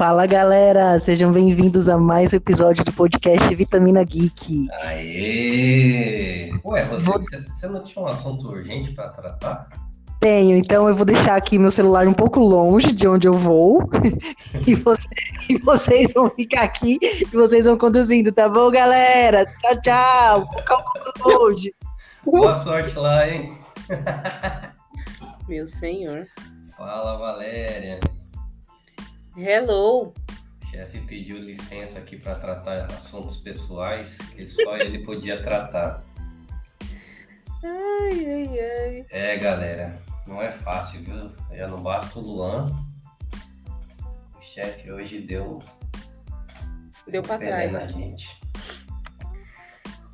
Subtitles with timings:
[0.00, 4.66] Fala galera, sejam bem-vindos a mais um episódio do podcast Vitamina Geek.
[4.80, 6.50] Aê!
[6.64, 7.20] Ué, Rodrigo,
[7.52, 9.68] você não tinha um assunto urgente para tratar?
[10.18, 13.90] Tenho, então eu vou deixar aqui meu celular um pouco longe de onde eu vou
[14.66, 15.06] e, você,
[15.50, 19.44] e, vocês vão ficar aqui e vocês vão conduzindo, tá bom, galera?
[19.44, 20.48] Tchau, tchau.
[20.64, 20.92] Calma
[21.26, 21.74] longe.
[22.24, 23.58] Boa sorte lá, hein?
[25.46, 26.26] Meu senhor.
[26.74, 28.00] Fala, Valéria.
[29.42, 30.12] Hello.
[30.62, 36.02] O chefe pediu licença aqui para tratar assuntos pessoais que só ele podia tratar.
[37.64, 39.06] Ai, ai, ai.
[39.08, 41.32] É, galera, não é fácil, viu?
[41.56, 42.66] Já não basta o Luan.
[44.36, 45.58] O chefe hoje deu.
[47.08, 47.72] Deu pra trás.
[47.72, 48.38] Na gente.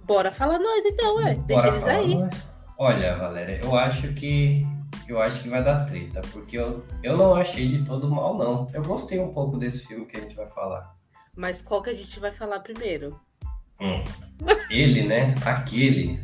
[0.05, 1.35] Bora falar nós então, ué.
[1.47, 2.15] Deixa eles aí.
[2.15, 2.47] Nós.
[2.79, 4.65] Olha, Valéria, eu acho que
[5.09, 8.69] eu acho que vai dar treta, porque eu, eu não achei de todo mal, não.
[8.73, 10.95] Eu gostei um pouco desse filme que a gente vai falar.
[11.37, 13.21] Mas qual que a gente vai falar primeiro?
[13.81, 14.03] Hum.
[14.71, 15.35] Ele, né?
[15.45, 16.21] Aquele.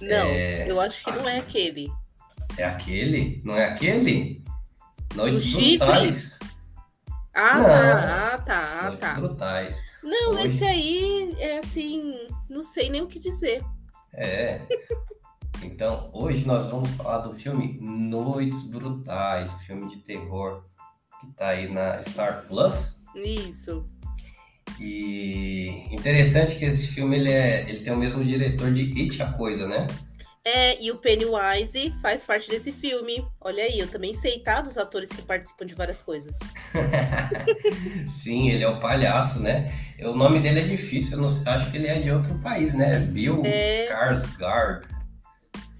[0.00, 0.70] Não, é...
[0.70, 1.90] eu acho que não é aquele.
[2.56, 3.40] É aquele?
[3.44, 4.42] Não é aquele?
[5.14, 6.38] Noites Brutais.
[7.34, 7.64] Ah, não.
[7.64, 9.14] tá, ah, tá, Noites tá.
[9.14, 9.82] Brutais.
[10.02, 10.54] Não, Noites...
[10.54, 13.62] esse aí é assim, não sei nem o que dizer.
[14.12, 14.60] É.
[15.70, 20.64] Então, hoje nós vamos falar do filme Noites Brutais, filme de terror
[21.20, 23.00] que tá aí na Star Plus.
[23.14, 23.86] Isso.
[24.80, 29.26] E interessante que esse filme ele, é, ele tem o mesmo diretor de It a
[29.32, 29.86] Coisa, né?
[30.44, 33.22] É, e o Pennywise faz parte desse filme.
[33.38, 34.62] Olha aí, eu também sei, tá?
[34.62, 36.38] Dos atores que participam de várias coisas.
[38.08, 39.70] Sim, ele é o palhaço, né?
[40.00, 42.98] O nome dele é difícil, eu não, acho que ele é de outro país, né?
[43.00, 43.84] Bill é...
[43.84, 44.97] Skarsgård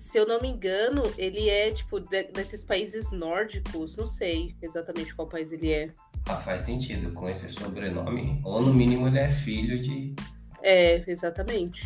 [0.08, 3.94] se eu não me engano, ele é, tipo, de, desses países nórdicos.
[3.94, 5.92] Não sei exatamente qual país ele é.
[6.26, 8.40] Ah, faz sentido com esse sobrenome.
[8.42, 10.14] Ou no mínimo ele é filho de.
[10.62, 11.82] É, exatamente.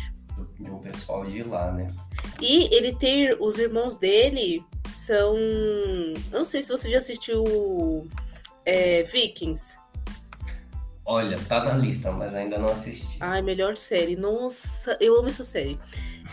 [0.57, 1.85] De um pessoal de lá, né?
[2.41, 3.35] E ele tem.
[3.41, 5.35] Os irmãos dele são.
[5.35, 8.07] Eu não sei se você já assistiu
[8.65, 9.77] é, Vikings.
[11.05, 13.17] Olha, tá na lista, mas ainda não assisti.
[13.19, 14.15] Ai, melhor série.
[14.15, 15.77] Nossa, eu amo essa série.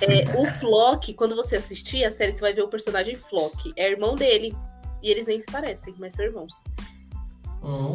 [0.00, 3.72] É, o Flock, quando você assistir a série, você vai ver o personagem Flock.
[3.76, 4.56] É irmão dele.
[5.02, 6.52] E eles nem se parecem, mas são irmãos.
[7.62, 7.92] Hum.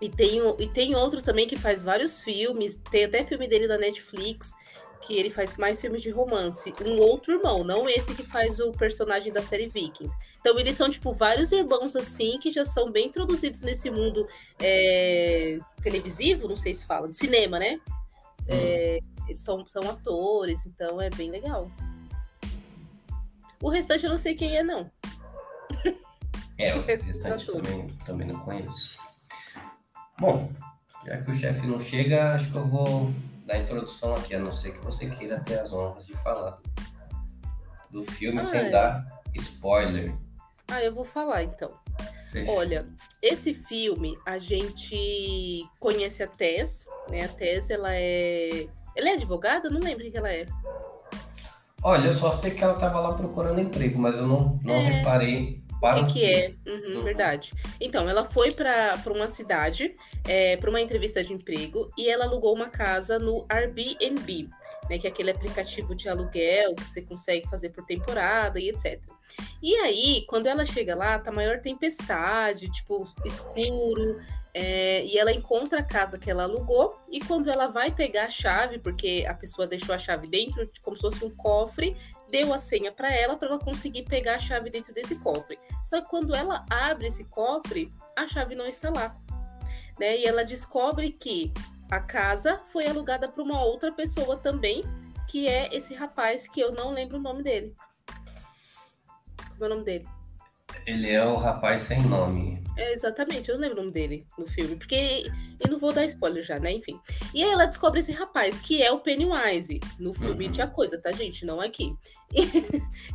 [0.00, 2.76] E, tem, e tem outro também que faz vários filmes.
[2.90, 4.54] Tem até filme dele da Netflix,
[5.00, 6.74] que ele faz mais filmes de romance.
[6.84, 10.14] Um outro irmão, não esse que faz o personagem da série Vikings.
[10.40, 14.26] Então eles são, tipo, vários irmãos assim, que já são bem introduzidos nesse mundo
[14.60, 17.80] é, televisivo, não sei se fala, de cinema, né?
[18.48, 18.52] Hum.
[18.52, 19.00] É,
[19.34, 21.70] são, são atores, então é bem legal.
[23.60, 24.90] O restante eu não sei quem é, não.
[26.58, 28.98] É, o, restante também, também não conheço.
[30.18, 30.50] Bom,
[31.04, 33.12] já que o chefe não chega, acho que eu vou
[33.44, 36.58] dar a introdução aqui, a não ser que você queira ter as honras de falar
[37.90, 38.70] do filme ah, sem é.
[38.70, 40.14] dar spoiler.
[40.68, 41.72] Ah, eu vou falar então.
[42.48, 42.86] Olha,
[43.22, 47.24] esse filme a gente conhece a Tess, né?
[47.24, 49.68] A Tess ela é ela é advogada?
[49.68, 50.46] Não lembro o que ela é.
[51.82, 54.86] Olha, eu só sei que ela estava lá procurando emprego, mas eu não, não é.
[54.86, 56.54] reparei para o que, que é.
[56.66, 57.04] Uhum, uhum.
[57.04, 57.52] Verdade.
[57.80, 59.94] Então, ela foi para uma cidade,
[60.26, 64.48] é, para uma entrevista de emprego, e ela alugou uma casa no Airbnb,
[64.88, 69.00] né, que é aquele aplicativo de aluguel que você consegue fazer por temporada e etc.
[69.62, 74.20] E aí, quando ela chega lá, tá maior tempestade, tipo, escuro,
[74.54, 78.30] é, e ela encontra a casa que ela alugou, e quando ela vai pegar a
[78.30, 81.96] chave, porque a pessoa deixou a chave dentro, como se fosse um cofre,
[82.30, 85.58] deu a senha para ela para ela conseguir pegar a chave dentro desse cofre.
[85.84, 89.14] Só que quando ela abre esse cofre, a chave não está lá.
[89.98, 90.18] Né?
[90.18, 91.52] E ela descobre que
[91.90, 94.84] a casa foi alugada para uma outra pessoa também,
[95.28, 97.74] que é esse rapaz que eu não lembro o nome dele.
[99.50, 100.06] Como é o nome dele?
[100.86, 102.62] Ele é o rapaz sem nome.
[102.76, 106.04] É, exatamente, eu não lembro o nome dele no filme, porque eu não vou dar
[106.04, 106.72] spoiler já, né?
[106.72, 107.00] Enfim.
[107.32, 110.52] E aí ela descobre esse rapaz, que é o Pennywise, no filme uhum.
[110.52, 111.46] Tinha Coisa, tá, gente?
[111.46, 111.96] Não aqui.
[112.32, 112.42] E,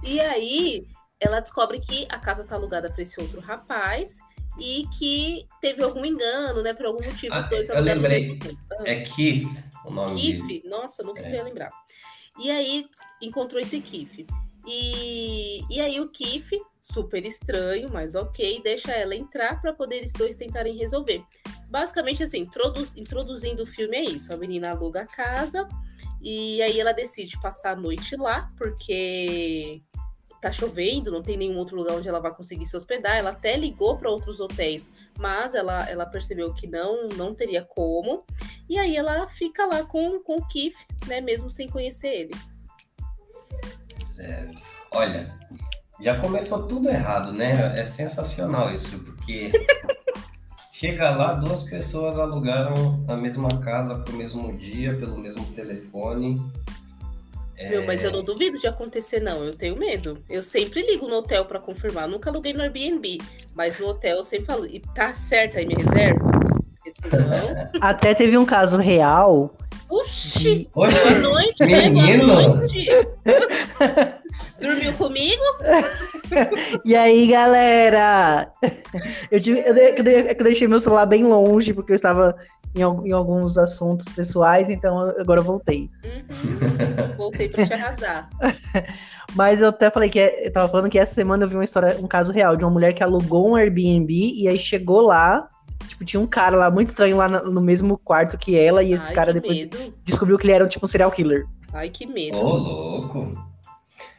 [0.15, 0.87] e aí
[1.19, 4.17] ela descobre que a casa tá alugada para esse outro rapaz
[4.59, 6.73] e que teve algum engano, né?
[6.73, 8.37] Por algum motivo, ah, os dois eu lembrei.
[8.85, 9.47] É Keith
[9.85, 10.41] o nome Keith?
[10.47, 10.63] Dele.
[10.65, 11.31] Nossa, nunca é.
[11.31, 11.71] ia lembrar.
[12.39, 12.87] E aí
[13.21, 14.25] encontrou esse Keith.
[14.67, 20.13] E, e aí o Keith super estranho, mas ok, deixa ela entrar para poder eles
[20.13, 21.23] dois tentarem resolver.
[21.67, 25.67] Basicamente, assim, introduz, introduzindo o filme é isso: a menina aluga a casa
[26.21, 29.81] e aí ela decide passar a noite lá, porque
[30.41, 33.17] tá chovendo, não tem nenhum outro lugar onde ela vai conseguir se hospedar.
[33.17, 38.25] Ela até ligou para outros hotéis, mas ela, ela percebeu que não não teria como.
[38.67, 40.77] E aí ela fica lá com, com o Keith,
[41.07, 42.33] né, mesmo sem conhecer ele.
[43.87, 44.51] Sério.
[44.91, 45.33] Olha,
[46.01, 47.79] já começou tudo errado, né?
[47.79, 49.51] É sensacional isso, porque
[50.73, 56.41] chega lá, duas pessoas alugaram a mesma casa para o mesmo dia, pelo mesmo telefone.
[57.69, 59.43] Meu, mas eu não duvido de acontecer, não.
[59.43, 60.23] Eu tenho medo.
[60.29, 62.07] Eu sempre ligo no hotel para confirmar.
[62.07, 63.19] Nunca aluguei no Airbnb,
[63.53, 66.31] mas no hotel eu sempre falo, e tá certo aí, me reserva?
[66.89, 67.69] Senão...
[67.81, 69.55] Até teve um caso real.
[69.89, 70.69] Oxi!
[70.73, 70.89] Boa
[71.21, 71.89] noite, né?
[71.89, 72.85] Boa noite!
[74.61, 75.43] Dormiu comigo?
[76.85, 78.51] e aí, galera?
[79.29, 82.37] Eu, tive, eu, eu deixei meu celular bem longe, porque eu estava
[82.75, 85.89] em, em alguns assuntos pessoais, então agora eu voltei.
[86.03, 87.15] Uhum.
[87.17, 88.29] Voltei pra te arrasar.
[89.35, 91.63] Mas eu até falei que é, eu tava falando que essa semana eu vi uma
[91.63, 95.47] história, um caso real de uma mulher que alugou um Airbnb e aí chegou lá.
[95.87, 98.93] Tipo, tinha um cara lá muito estranho lá no, no mesmo quarto que ela, e
[98.93, 99.93] esse Ai, cara depois medo.
[100.05, 101.45] descobriu que ele era tipo um serial killer.
[101.73, 102.37] Ai, que medo.
[102.37, 103.51] Ô, oh, louco.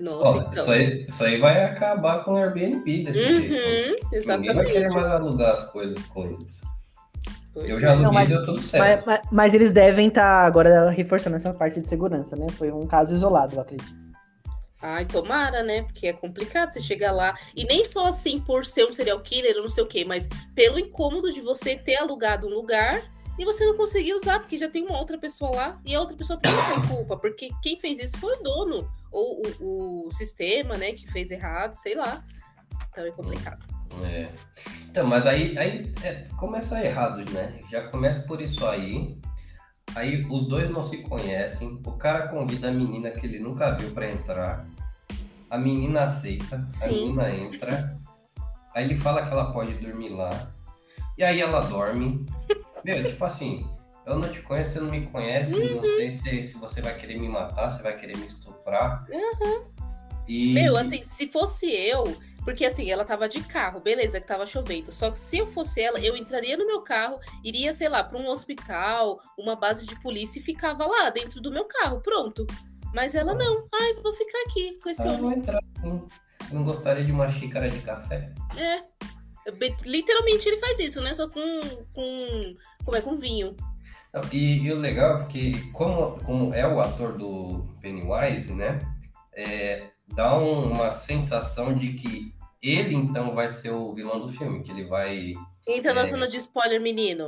[0.00, 0.52] Nossa, Ó, então.
[0.52, 4.08] isso, aí, isso aí vai acabar com o Airbnb desse uhum, jeito.
[4.12, 4.48] Exatamente.
[4.48, 6.62] Ninguém vai querer mais alugar as coisas com eles.
[7.52, 9.06] Pois eu já aluguei não, mas, deu tudo certo.
[9.06, 12.46] Mas, mas, mas eles devem estar tá agora reforçando essa parte de segurança, né?
[12.52, 14.12] Foi um caso isolado, eu acredito.
[14.80, 15.82] Ai, tomara, né?
[15.82, 17.36] Porque é complicado você chegar lá.
[17.54, 20.28] E nem só assim por ser um serial killer ou não sei o quê, mas
[20.54, 23.00] pelo incômodo de você ter alugado um lugar
[23.38, 25.80] e você não conseguir usar, porque já tem uma outra pessoa lá.
[25.84, 28.90] E a outra pessoa também tem culpa, porque quem fez isso foi o dono.
[29.12, 32.24] Ou o, o sistema, né, que fez errado, sei lá.
[32.90, 33.64] Então é complicado.
[34.04, 34.28] É.
[34.90, 37.60] Então, mas aí, aí é, começa errado, né?
[37.70, 39.16] Já começa por isso aí.
[39.94, 41.80] Aí os dois não se conhecem.
[41.84, 44.66] O cara convida a menina que ele nunca viu para entrar.
[45.50, 46.84] A menina aceita, Sim.
[46.84, 47.98] a menina entra.
[48.74, 50.30] Aí ele fala que ela pode dormir lá.
[51.16, 52.24] E aí ela dorme.
[52.84, 53.68] Meu, tipo assim,
[54.06, 55.76] eu não te conheço, você não me conhece, uhum.
[55.76, 59.06] não sei se, se você vai querer me matar, se vai querer me estuprar.
[59.10, 59.64] Uhum.
[60.26, 60.54] E...
[60.54, 62.04] Meu, assim, se fosse eu,
[62.44, 64.92] porque assim, ela tava de carro, beleza, que tava chovendo.
[64.92, 68.18] Só que se eu fosse ela, eu entraria no meu carro, iria, sei lá, para
[68.18, 72.46] um hospital, uma base de polícia e ficava lá dentro do meu carro, pronto.
[72.94, 73.64] Mas ela não.
[73.72, 75.20] Ai, vou ficar aqui com esse ah, homem.
[75.20, 75.60] Vou entrar.
[75.82, 76.08] Eu
[76.52, 78.32] não gostaria de uma xícara de café.
[78.56, 78.82] É.
[79.84, 81.14] Literalmente ele faz isso, né?
[81.14, 81.40] Só com.
[81.94, 83.00] com como é?
[83.00, 83.56] Com vinho.
[84.30, 88.78] E, e o legal é porque, como, como é o ator do Pennywise, né?
[89.32, 94.62] É, dá um, uma sensação de que ele então vai ser o vilão do filme,
[94.62, 95.34] que ele vai.
[95.66, 96.06] Entra na é...
[96.06, 97.24] zona de spoiler, menino.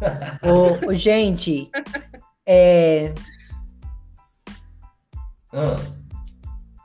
[0.42, 1.70] ô, ô, gente,
[2.46, 3.12] é.
[5.52, 5.76] Ah,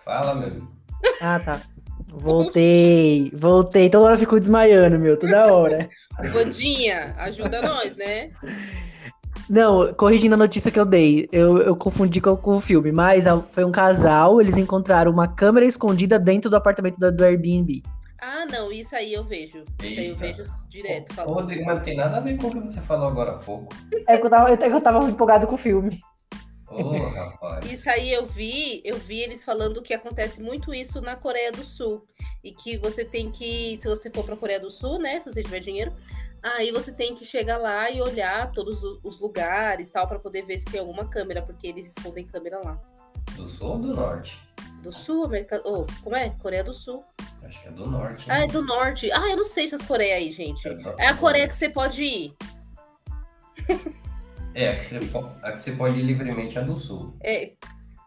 [0.03, 0.75] fala, meu amigo.
[1.21, 1.61] Ah, tá.
[2.07, 3.89] Voltei, voltei.
[3.89, 5.89] Toda hora ficou desmaiando, meu, toda hora.
[6.31, 8.31] Vandinha, ajuda nós, né?
[9.49, 13.25] Não, corrigindo a notícia que eu dei, eu, eu confundi com, com, o filme, mas
[13.51, 17.83] foi um casal, eles encontraram uma câmera escondida dentro do apartamento do, do Airbnb.
[18.19, 19.59] Ah, não, isso aí eu vejo.
[19.83, 19.85] Eita.
[19.85, 21.13] Isso aí eu vejo direto.
[21.13, 21.35] Falando.
[21.35, 23.67] Rodrigo, mas não tem nada a ver com o que você falou agora há pouco.
[24.07, 25.99] É que eu tava, é que eu tava empolgado com o filme.
[26.67, 27.71] Oh, rapaz.
[27.71, 31.63] Isso aí eu vi, eu vi eles falando que acontece muito isso na Coreia do
[31.63, 32.03] Sul.
[32.43, 35.19] E que você tem que, se você for pra Coreia do Sul, né?
[35.19, 35.93] Se você tiver dinheiro,
[36.45, 40.59] Aí você tem que chegar lá e olhar todos os lugares tal para poder ver
[40.59, 42.79] se tem alguma câmera, porque eles escondem câmera lá.
[43.35, 44.39] Do sul ou do norte?
[44.83, 45.59] Do sul, América.
[45.65, 46.29] Oh, como é?
[46.39, 47.03] Coreia do Sul.
[47.43, 48.27] Acho que é do norte.
[48.27, 48.35] Né?
[48.35, 49.11] Ah, é do norte.
[49.11, 50.67] Ah, eu não sei essas Coreias aí, gente.
[50.67, 52.35] É, é a Coreia que você pode ir.
[54.53, 54.99] É, a que, você,
[55.41, 57.13] a que você pode ir livremente é a do sul.
[57.21, 57.53] É,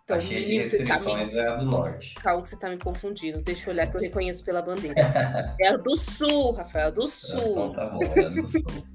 [0.08, 1.38] então, a cheia de restrições tá me...
[1.38, 2.14] é a do norte.
[2.14, 3.42] Calma que você tá me confundindo.
[3.42, 4.94] Deixa eu olhar que eu reconheço pela bandeira.
[5.60, 7.38] é a do sul, Rafael, do sul.
[7.38, 8.86] Então tá bom, é a do sul.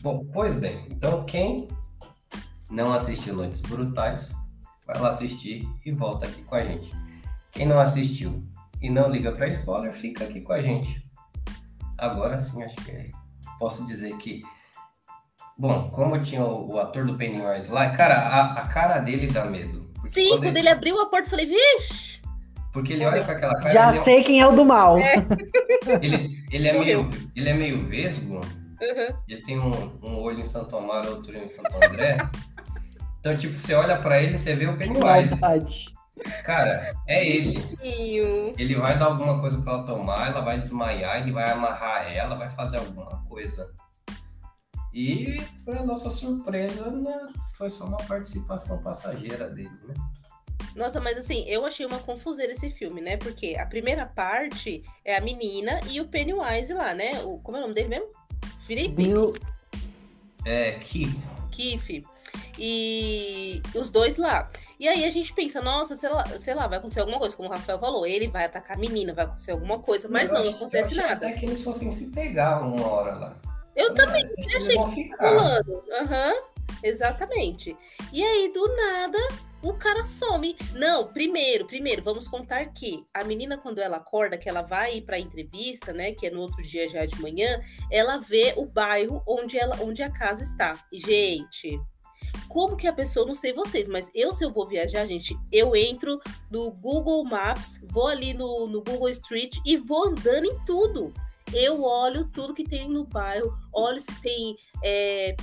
[0.00, 0.86] bom, pois bem.
[0.88, 1.66] Então quem
[2.70, 4.32] não assistiu Noites Brutais,
[4.86, 6.92] vai lá assistir e volta aqui com a gente.
[7.50, 8.40] Quem não assistiu
[8.80, 11.04] e não liga para spoiler, fica aqui com a gente.
[11.98, 13.10] Agora sim, acho que
[13.58, 14.44] posso dizer que
[15.58, 19.44] Bom, como tinha o, o, ator do Pennywise lá, cara, a, a cara dele dá
[19.44, 19.90] medo.
[20.04, 20.60] Sim, quando, ele...
[20.60, 20.68] ele...
[20.68, 22.20] abriu a porta, eu falei, vixe!
[22.72, 23.72] Porque ele olha com aquela cara.
[23.72, 24.24] Já sei é...
[24.24, 24.98] quem é o do mal.
[24.98, 25.14] É.
[26.00, 28.36] Ele, ele, é meio, ele é meio vesgo.
[28.36, 29.16] Uhum.
[29.28, 32.18] Ele tem um, um, olho em Santo Amaro, outro em Santo André.
[33.18, 35.34] então, tipo, você olha pra ele você vê o Pennywise.
[36.44, 38.54] Cara, é ele.
[38.56, 42.36] Ele vai dar alguma coisa pra ela tomar, ela vai desmaiar, ele vai amarrar ela,
[42.36, 43.70] vai fazer alguma coisa.
[44.94, 49.94] E, para nossa surpresa, né, foi só uma participação passageira dele, né?
[50.76, 53.16] Nossa, mas assim, eu achei uma confuseira esse filme, né?
[53.16, 57.22] Porque a primeira parte é a menina e o Pennywise lá, né?
[57.22, 58.08] O, como é o nome dele mesmo?
[58.60, 58.94] Felipe?
[58.94, 59.32] Bill...
[60.44, 61.16] É, Keith.
[61.50, 62.04] Keith.
[62.58, 64.50] E os dois lá.
[64.78, 67.48] E aí a gente pensa, nossa, sei lá, sei lá, vai acontecer alguma coisa, como
[67.48, 70.50] o Rafael falou, ele vai atacar a menina, vai acontecer alguma coisa, mas não, não
[70.50, 71.28] acontece nada.
[71.28, 73.51] É que eles fossem se pegar uma hora lá.
[73.74, 75.82] Eu também é, achei que pulando.
[75.92, 76.42] Aham, uhum,
[76.82, 77.76] exatamente.
[78.12, 79.18] E aí, do nada,
[79.62, 80.56] o cara some.
[80.74, 85.02] Não, primeiro, primeiro, vamos contar que a menina, quando ela acorda, que ela vai ir
[85.02, 86.12] pra entrevista, né?
[86.12, 87.60] Que é no outro dia já de manhã,
[87.90, 90.84] ela vê o bairro onde, ela, onde a casa está.
[90.92, 91.80] E, gente,
[92.48, 95.74] como que a pessoa, não sei vocês, mas eu, se eu vou viajar, gente, eu
[95.76, 101.14] entro no Google Maps, vou ali no, no Google Street e vou andando em tudo.
[101.54, 105.36] Eu olho tudo que tem no bairro, olho se tem, é,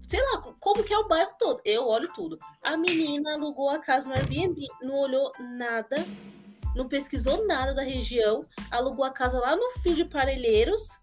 [0.00, 1.60] sei lá, como que é o bairro todo.
[1.64, 2.38] Eu olho tudo.
[2.62, 6.04] A menina alugou a casa no Airbnb, não olhou nada,
[6.74, 10.98] não pesquisou nada da região, alugou a casa lá no fim de Parelheiros.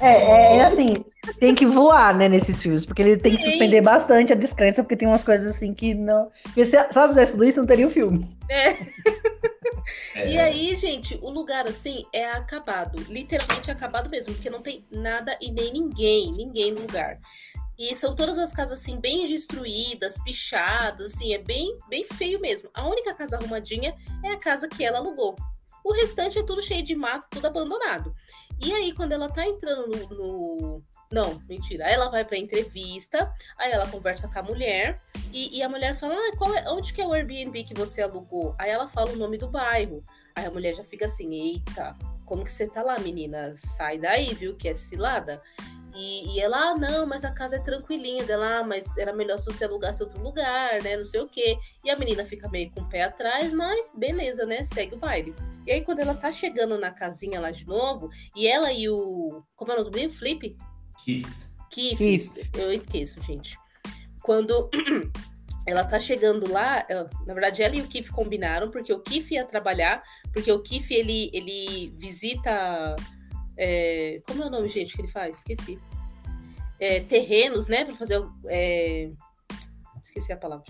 [0.00, 1.04] É, é, é, assim,
[1.40, 4.96] tem que voar, né, nesses filmes, porque ele tem que suspender bastante a descrença, porque
[4.96, 6.30] tem umas coisas assim que não.
[6.44, 8.36] Porque se, se ela fizesse tudo isso, não teria o um filme.
[8.48, 8.76] É.
[10.14, 10.32] é.
[10.32, 12.98] E aí, gente, o lugar assim é acabado.
[13.08, 17.18] Literalmente acabado mesmo, porque não tem nada e nem ninguém, ninguém no lugar.
[17.78, 22.70] E são todas as casas assim bem destruídas, pichadas, assim, é bem, bem feio mesmo.
[22.74, 25.36] A única casa arrumadinha é a casa que ela alugou.
[25.84, 28.14] O restante é tudo cheio de mato, tudo abandonado.
[28.60, 30.08] E aí, quando ela tá entrando no.
[30.16, 30.84] no...
[31.12, 31.86] Não, mentira.
[31.86, 34.98] Aí ela vai pra entrevista, aí ela conversa com a mulher,
[35.30, 38.54] e, e a mulher fala: ah, é, onde que é o Airbnb que você alugou?
[38.58, 40.02] Aí ela fala o nome do bairro.
[40.34, 43.52] Aí a mulher já fica assim: eita, como que você tá lá, menina?
[43.54, 44.56] Sai daí, viu?
[44.56, 45.42] Que é cilada.
[45.94, 49.38] E, e, ela, ah, não, mas a casa é tranquilinha dela, ah, mas era melhor
[49.38, 50.96] se você alugasse outro lugar, né?
[50.96, 51.58] Não sei o quê.
[51.84, 54.62] E a menina fica meio com o pé atrás, mas beleza, né?
[54.62, 55.34] Segue o baile.
[55.66, 59.42] E aí, quando ela tá chegando na casinha lá de novo, e ela e o.
[59.54, 60.12] Como é o nome do?
[60.12, 60.56] Flip?
[61.04, 61.46] Keith.
[61.70, 61.98] Keith.
[61.98, 62.50] Keith.
[62.54, 63.58] Eu esqueço, gente.
[64.22, 64.70] Quando.
[65.64, 69.30] ela tá chegando lá, ela, na verdade ela e o Keith combinaram, porque o Keith
[69.30, 72.96] ia trabalhar, porque o Keith ele, ele visita
[73.56, 75.38] é, como é o nome, gente, que ele faz?
[75.38, 75.78] Esqueci.
[76.80, 77.84] É, terrenos, né?
[77.84, 78.20] Para fazer.
[78.46, 79.10] É,
[80.02, 80.64] esqueci a palavra.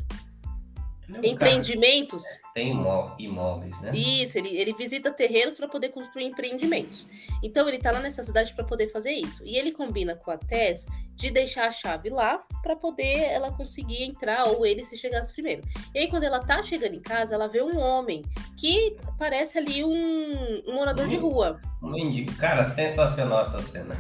[1.23, 2.23] É Empreendimentos.
[2.23, 2.71] Cara, tem
[3.19, 3.93] imóveis, né?
[3.95, 7.07] Isso, ele, ele visita terrenos para poder construir empreendimentos.
[7.43, 9.43] Então ele tá lá nessa cidade para poder fazer isso.
[9.45, 14.03] E ele combina com a Tess de deixar a chave lá para poder ela conseguir
[14.03, 15.63] entrar ou ele se chegasse primeiro.
[15.95, 18.23] E aí quando ela tá chegando em casa, ela vê um homem
[18.57, 21.61] que parece ali um, um morador de rua.
[21.83, 21.93] Um
[22.39, 23.97] Cara, sensacional essa cena.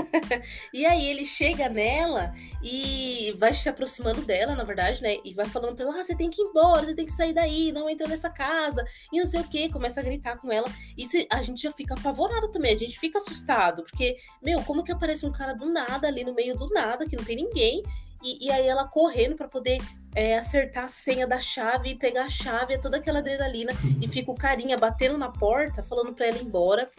[0.72, 5.16] e aí ele chega nela e vai se aproximando dela, na verdade, né?
[5.24, 7.32] E vai falando pra ela: ah, você tem que ir embora, você tem que sair
[7.32, 10.68] daí, não entra nessa casa, e não sei o que, começa a gritar com ela.
[10.96, 14.92] E a gente já fica apavorado também, a gente fica assustado, porque, meu, como que
[14.92, 17.82] aparece um cara do nada ali no meio do nada, que não tem ninguém,
[18.22, 19.78] e, e aí ela correndo para poder
[20.14, 24.08] é, acertar a senha da chave e pegar a chave, é toda aquela adrenalina, e
[24.08, 26.90] fica o carinha batendo na porta, falando pra ela ir embora.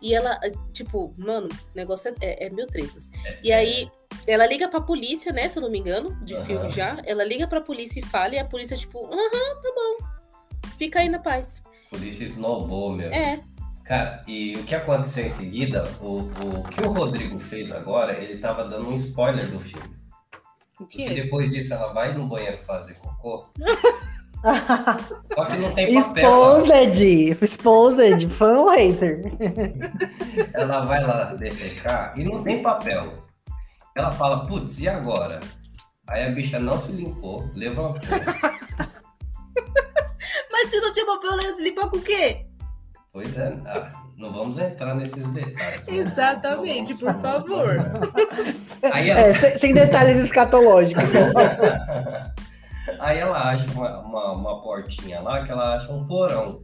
[0.00, 0.38] E ela,
[0.72, 3.10] tipo, mano, o negócio é, é, é mil tretas.
[3.42, 3.90] E aí
[4.26, 5.48] ela liga pra polícia, né?
[5.48, 6.44] Se eu não me engano, de uhum.
[6.44, 7.00] filme já.
[7.04, 10.06] Ela liga pra polícia e fala, e a polícia, tipo, aham, tá bom.
[10.76, 11.62] Fica aí na paz.
[11.90, 13.12] Polícia snowball, meu.
[13.12, 13.40] É.
[13.84, 18.38] Cara, e o que aconteceu em seguida, o, o que o Rodrigo fez agora, ele
[18.38, 19.94] tava dando um spoiler do filme.
[20.80, 21.04] O quê?
[21.04, 23.46] Porque depois disso ela vai no banheiro fazer cocô.
[25.34, 26.56] Só que não tem papel.
[26.58, 27.38] Exposed!
[27.42, 28.28] Exposed!
[28.28, 29.22] Fã ou hater?
[30.52, 33.24] Ela vai lá defecar e não tem papel.
[33.96, 35.40] Ela fala, putz, e agora?
[36.06, 38.02] Aí a bicha não se limpou, levantou.
[40.50, 42.46] Mas se não tinha papel, ela ia se limpar com o quê?
[43.12, 45.86] Pois é, ah, não vamos entrar nesses detalhes.
[45.86, 45.96] Né?
[45.96, 47.76] Exatamente, por favor.
[48.92, 49.20] Aí ela...
[49.20, 51.04] é, sem, sem, detalhes escatológicos.
[53.00, 56.62] Aí ela acha uma, uma, uma, portinha lá, que ela acha um porão.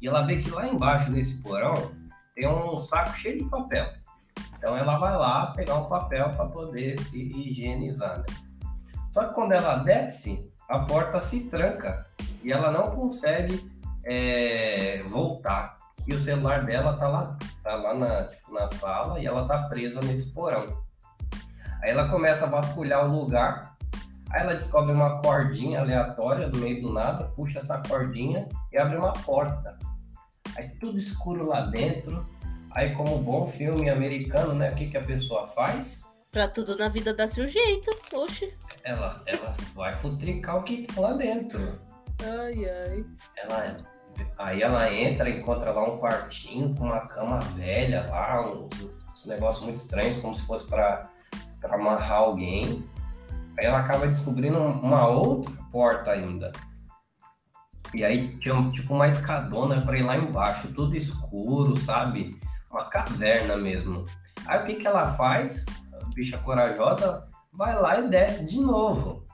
[0.00, 1.92] E ela vê que lá embaixo desse porão
[2.34, 3.86] tem um saco cheio de papel.
[4.56, 8.26] Então ela vai lá pegar um papel para poder se higienizar, né?
[9.10, 12.04] Só que quando ela desce, a porta se tranca
[12.42, 13.70] e ela não consegue
[14.04, 19.26] é, voltar e o celular dela tá lá, tá lá na, tipo, na sala e
[19.26, 20.66] ela tá presa nesse porão.
[21.82, 23.76] Aí ela começa a vasculhar o lugar,
[24.30, 28.96] aí ela descobre uma cordinha aleatória no meio do nada, puxa essa cordinha e abre
[28.96, 29.78] uma porta.
[30.56, 32.24] Aí tudo escuro lá dentro.
[32.72, 34.70] Aí, como bom filme americano, né?
[34.70, 36.04] O que, que a pessoa faz?
[36.30, 38.56] Pra tudo na vida dar-se um jeito, oxe.
[38.84, 41.80] Ela, ela vai futricar o que tá lá dentro.
[42.22, 43.04] Ai, ai.
[43.36, 43.76] Ela,
[44.38, 48.68] aí ela entra, encontra lá um quartinho com uma cama velha lá, uns,
[49.12, 51.10] uns negócios muito estranhos, como se fosse para
[51.64, 52.84] amarrar alguém.
[53.60, 56.50] Aí ela acaba descobrindo uma outra porta ainda.
[57.92, 62.40] E aí tinha tipo uma escadona para ir lá embaixo, tudo escuro, sabe?
[62.70, 64.06] Uma caverna mesmo.
[64.46, 65.66] Aí o que, que ela faz?
[65.92, 69.26] A bicha corajosa vai lá e desce de novo.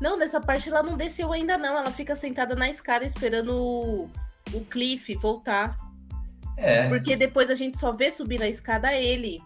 [0.00, 1.76] Não, nessa parte ela não desceu ainda não.
[1.76, 4.10] Ela fica sentada na escada esperando o,
[4.54, 5.76] o Cliff voltar.
[6.56, 6.88] É.
[6.88, 9.42] Porque depois a gente só vê subir na escada ele.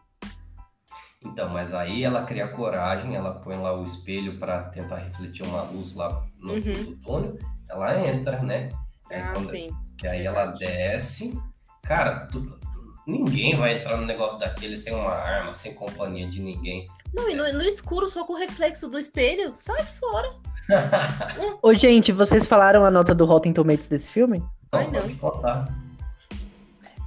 [1.22, 5.62] Então, mas aí ela cria coragem, ela põe lá o espelho para tentar refletir uma
[5.62, 6.62] luz lá no uhum.
[6.62, 7.38] fundo do túnel.
[7.68, 8.70] Ela entra, né?
[9.10, 9.70] Aí, ah, quando, sim.
[9.98, 11.38] Que aí ela desce.
[11.82, 12.58] Cara, tu,
[13.06, 16.86] ninguém vai entrar no negócio daquele sem uma arma, sem companhia de ninguém.
[17.12, 20.32] Não, e no, no escuro, só com o reflexo do espelho, sai fora.
[21.60, 24.38] Ô, gente, vocês falaram a nota do Rotten Tomatoes desse filme?
[24.72, 25.16] Não, Ai, não.
[25.16, 25.89] Pode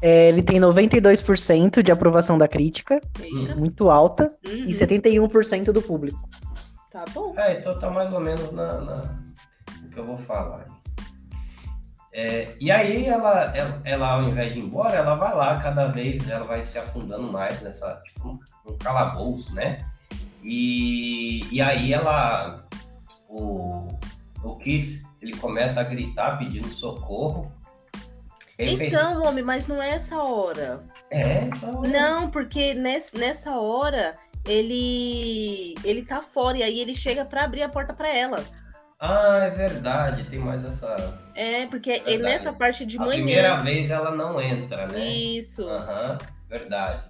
[0.06, 3.56] É, ele tem 92% de aprovação da crítica, Eita.
[3.56, 4.52] muito alta, uhum.
[4.52, 6.20] e 71% do público.
[6.92, 7.34] Tá bom.
[7.40, 9.16] É, então tá mais ou menos na, na...
[9.82, 10.66] o que eu vou falar.
[12.12, 15.88] É, e aí ela, ela, ela, ao invés de ir embora, ela vai lá, cada
[15.88, 19.86] vez ela vai se afundando mais nessa, tipo, um calabouço, né?
[20.44, 22.62] E, e aí ela,
[23.30, 23.98] o,
[24.44, 27.50] o Keith, ele começa a gritar pedindo socorro.
[28.72, 30.84] Então, pensa, homem, mas não é essa hora.
[31.10, 31.88] É, essa hora.
[31.88, 34.16] Não, porque nessa, nessa hora
[34.46, 38.44] ele ele tá fora e aí ele chega para abrir a porta para ela.
[39.00, 41.22] Ah, é verdade, tem mais essa.
[41.36, 43.16] É, porque é nessa parte de a manhã.
[43.16, 45.00] primeira vez ela não entra, né?
[45.00, 45.68] Isso.
[45.68, 46.18] Aham, uhum,
[46.50, 47.04] verdade.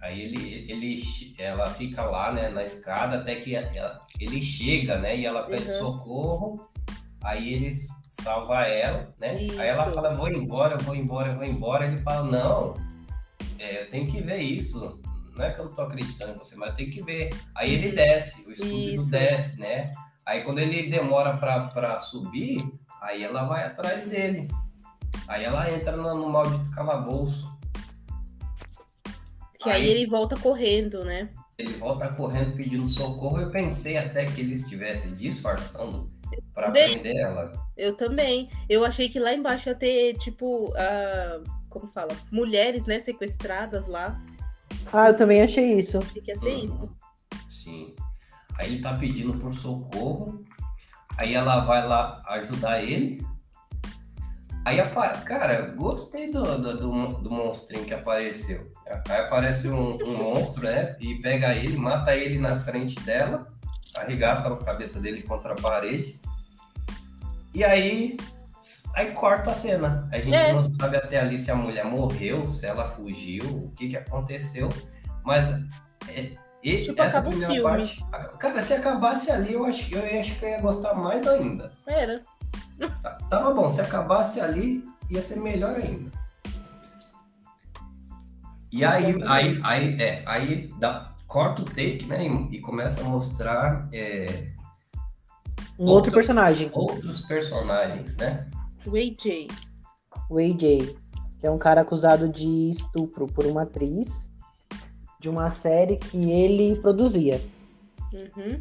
[0.00, 1.02] Aí ele, ele,
[1.38, 5.68] ela fica lá, né, na escada até que ela, ele chega, né, e ela pede
[5.70, 5.78] uhum.
[5.78, 6.70] socorro.
[7.22, 7.72] Aí ele
[8.22, 9.42] salva ela, né?
[9.42, 9.60] Isso.
[9.60, 11.86] Aí ela fala, vou embora, vou embora, vou embora.
[11.86, 12.74] Ele fala, não,
[13.58, 15.00] é, eu tenho que ver isso.
[15.36, 17.30] Não é que eu não tô acreditando em você, mas tem que ver.
[17.54, 17.94] Aí ele uhum.
[17.94, 19.90] desce, o escudo desce, né?
[20.26, 22.58] Aí quando ele demora para subir,
[23.00, 24.48] aí ela vai atrás dele.
[25.26, 27.56] Aí ela entra no, no maldito calabouço.
[29.60, 31.30] Que aí, aí, ele volta correndo, né?
[31.56, 33.40] Ele volta correndo pedindo socorro.
[33.40, 36.08] Eu pensei até que ele estivesse disfarçando
[36.54, 37.52] para prender ela.
[37.76, 38.50] Eu também.
[38.68, 42.16] Eu achei que lá embaixo ia ter, tipo, uh, como fala?
[42.30, 44.20] Mulheres, né, sequestradas lá.
[44.92, 45.98] Ah, eu também achei isso.
[45.98, 46.64] Achei que ia ser uhum.
[46.64, 46.96] isso.
[47.48, 47.94] Sim.
[48.58, 50.44] Aí ele tá pedindo por socorro.
[51.16, 53.24] Aí ela vai lá ajudar ele.
[54.64, 54.76] Aí,
[55.24, 58.70] cara, gostei do, do, do, do monstrinho que apareceu.
[59.08, 60.96] Aí aparece um, um, monstro, né?
[61.00, 63.50] E pega ele, mata ele na frente dela,
[64.00, 66.20] arregaça a cabeça dele contra a parede.
[67.54, 68.16] E aí,
[68.94, 70.08] aí corta a cena.
[70.12, 70.52] A gente é.
[70.52, 74.68] não sabe até ali se a mulher morreu, se ela fugiu, o que, que aconteceu.
[75.24, 75.50] Mas
[76.08, 76.32] é,
[76.62, 78.04] e tipo, essa acaba primeira parte.
[78.38, 81.72] Cara, se acabasse ali, eu acho, eu acho que eu ia gostar mais ainda.
[81.86, 82.22] Era.
[83.02, 86.10] Tá, tava bom, se acabasse ali, ia ser melhor ainda.
[88.70, 92.26] E aí, aí, aí, é, aí dá, corta o take, né?
[92.26, 94.50] E, e começa a mostrar é,
[95.78, 96.70] um outro, outro, personagem.
[96.72, 98.50] Outros personagens, né?
[98.84, 99.46] O AJ.
[100.28, 100.96] O AJ,
[101.38, 104.32] que é um cara acusado de estupro por uma atriz
[105.20, 107.40] de uma série que ele produzia.
[108.12, 108.60] Uhum.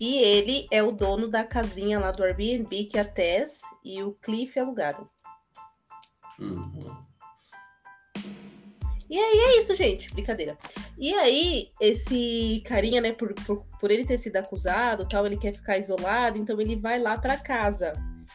[0.00, 4.12] E ele é o dono da casinha lá do Airbnb que a Tess e o
[4.12, 5.08] Cliff alugaram.
[6.38, 7.07] Uhum.
[9.10, 10.12] E aí é isso, gente.
[10.12, 10.56] Brincadeira.
[10.98, 15.52] E aí, esse carinha, né, por, por, por ele ter sido acusado tal, ele quer
[15.52, 17.94] ficar isolado, então ele vai lá pra casa,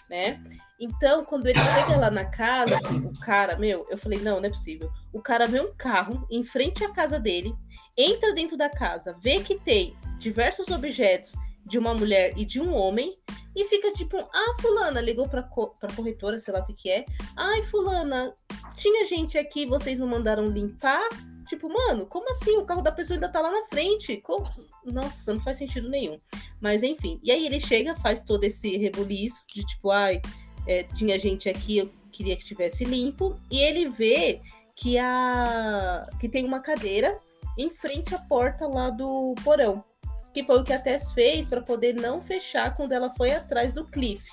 [0.09, 0.41] né?
[0.79, 4.47] Então, quando ele chega lá na casa, assim, o cara, meu, eu falei, não, não
[4.47, 4.91] é possível.
[5.13, 7.53] O cara vê um carro em frente à casa dele,
[7.97, 11.33] entra dentro da casa, vê que tem diversos objetos
[11.65, 13.15] de uma mulher e de um homem,
[13.55, 16.89] e fica tipo, ah, fulana, ligou pra, co pra corretora, sei lá o que que
[16.89, 17.05] é.
[17.35, 18.33] Ai, fulana,
[18.75, 21.07] tinha gente aqui, vocês não mandaram limpar?
[21.47, 22.57] Tipo, mano, como assim?
[22.57, 24.17] O carro da pessoa ainda tá lá na frente.
[24.17, 24.49] Como?
[24.85, 26.17] Nossa, não faz sentido nenhum.
[26.59, 27.19] Mas enfim.
[27.21, 30.21] E aí ele chega, faz todo esse rebuliço de tipo, ai,
[30.65, 34.41] é, tinha gente aqui, eu queria que tivesse limpo, e ele vê
[34.75, 37.19] que a que tem uma cadeira
[37.57, 39.83] em frente à porta lá do porão,
[40.33, 43.73] que foi o que a Tess fez para poder não fechar quando ela foi atrás
[43.73, 44.31] do Cliff.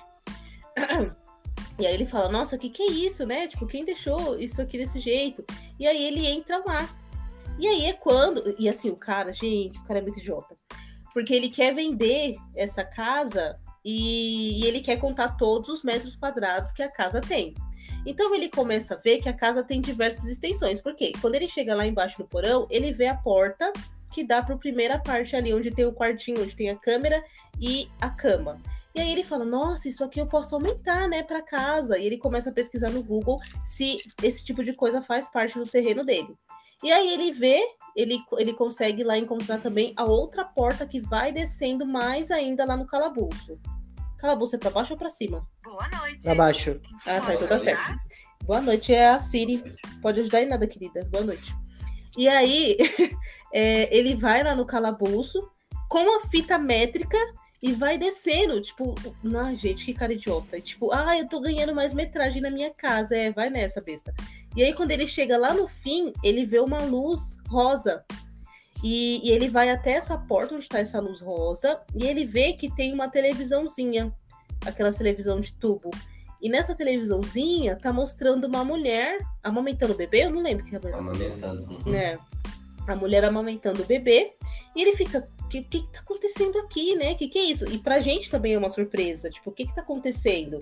[1.79, 3.47] E aí ele fala: "Nossa, o que que é isso, né?
[3.47, 5.43] Tipo, quem deixou isso aqui desse jeito?"
[5.79, 6.87] E aí ele entra lá.
[7.57, 10.55] E aí é quando, e assim, o cara, gente, o cara é muito idiota.
[11.13, 16.71] Porque ele quer vender essa casa e, e ele quer contar todos os metros quadrados
[16.71, 17.55] que a casa tem.
[18.05, 20.81] Então ele começa a ver que a casa tem diversas extensões.
[20.81, 23.71] Porque quando ele chega lá embaixo no porão, ele vê a porta
[24.11, 27.23] que dá para a primeira parte ali, onde tem o quartinho, onde tem a câmera
[27.59, 28.61] e a cama.
[28.93, 31.97] E aí ele fala: Nossa, isso aqui eu posso aumentar, né, para casa.
[31.97, 35.65] E ele começa a pesquisar no Google se esse tipo de coisa faz parte do
[35.65, 36.35] terreno dele.
[36.83, 37.61] E aí ele vê,
[37.95, 42.75] ele, ele consegue lá encontrar também a outra porta que vai descendo mais ainda lá
[42.75, 43.53] no calabouço.
[44.17, 45.47] Calabouço é pra baixo ou pra cima?
[45.63, 46.23] Boa noite.
[46.23, 46.79] Pra baixo.
[47.05, 47.95] Ah, tá, então tá certo.
[48.43, 49.63] Boa noite, é a Siri.
[50.01, 51.07] Pode ajudar em nada, querida.
[51.11, 51.53] Boa noite.
[52.17, 52.77] E aí,
[53.53, 55.47] é, ele vai lá no calabouço
[55.87, 57.17] com a fita métrica
[57.61, 58.95] e vai descendo, tipo,
[59.35, 60.57] ah, gente, que cara idiota.
[60.57, 63.15] E, tipo, ah, eu tô ganhando mais metragem na minha casa.
[63.15, 64.13] É, vai nessa, besta.
[64.55, 68.03] E aí, quando ele chega lá no fim, ele vê uma luz rosa
[68.83, 72.53] e, e, ele vai até essa porta onde está essa luz rosa e ele vê
[72.53, 74.11] que tem uma televisãozinha,
[74.65, 75.91] aquela televisão de tubo.
[76.41, 80.77] E nessa televisãozinha tá mostrando uma mulher amamentando o bebê, eu não lembro que é
[80.77, 80.97] a mulher.
[80.97, 81.89] Amamentando.
[81.89, 82.19] Né?
[82.87, 84.33] A mulher amamentando o bebê.
[84.75, 87.11] E ele fica, o que, que, que tá acontecendo aqui, né?
[87.11, 87.65] O que, que é isso?
[87.69, 90.59] E pra gente também é uma surpresa, tipo, o que que tá acontecendo?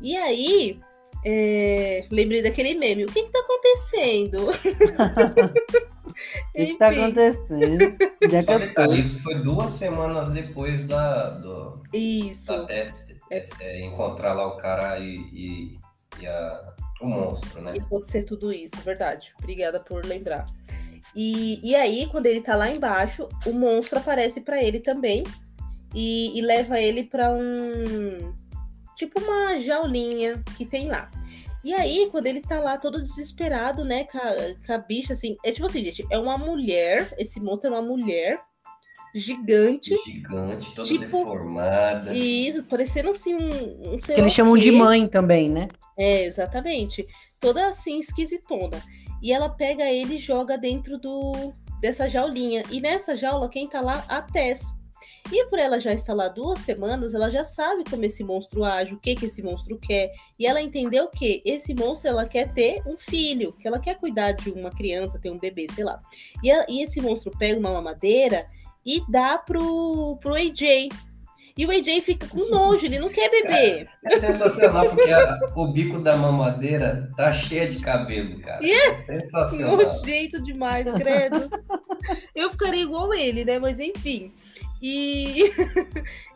[0.00, 0.80] E aí,
[1.24, 2.06] é...
[2.10, 4.48] lembrei daquele meme, o que que tá acontecendo?
[6.10, 7.96] O que está acontecendo?
[8.30, 12.48] Já Só detalhe, isso foi duas semanas depois da, do, isso.
[12.48, 13.44] da teste, é.
[13.60, 15.78] é, encontrar lá o cara e, e,
[16.20, 17.74] e a, o monstro, né?
[17.76, 19.32] E acontecer tudo isso, verdade.
[19.38, 20.44] Obrigada por lembrar.
[21.14, 25.24] E, e aí, quando ele tá lá embaixo, o monstro aparece para ele também
[25.94, 28.34] e, e leva ele para um.
[28.96, 31.10] Tipo uma jaulinha que tem lá.
[31.64, 35.36] E aí, quando ele tá lá todo desesperado, né, com a, com a bicha, assim,
[35.44, 38.40] é tipo assim, gente, é uma mulher, esse monstro é uma mulher
[39.14, 39.96] gigante.
[40.04, 42.14] Gigante, toda tipo, deformada.
[42.14, 45.68] Isso, parecendo assim um, um Que eles chamam de mãe também, né?
[45.98, 47.06] É, exatamente.
[47.38, 48.82] Toda assim, esquisitona.
[49.22, 52.62] E ela pega ele e joga dentro do dessa jaulinha.
[52.70, 54.04] E nessa jaula, quem tá lá?
[54.08, 54.80] A Tess.
[55.32, 58.94] E por ela já estar lá duas semanas, ela já sabe como esse monstro age,
[58.94, 60.10] o que que esse monstro quer.
[60.38, 64.32] E ela entendeu que esse monstro ela quer ter um filho, que ela quer cuidar
[64.32, 66.00] de uma criança, ter um bebê, sei lá.
[66.42, 68.46] E, ela, e esse monstro pega uma mamadeira
[68.84, 70.88] e dá pro, pro AJ.
[71.56, 73.88] E o AJ fica com nojo, ele não quer beber.
[74.04, 78.64] É, é sensacional, porque a, o bico da mamadeira tá cheio de cabelo, cara.
[78.64, 79.08] Yes!
[79.08, 79.76] É sensacional.
[79.76, 81.50] Nojento demais, credo.
[82.34, 83.58] Eu ficaria igual ele, né?
[83.58, 84.32] Mas enfim.
[84.80, 85.50] E,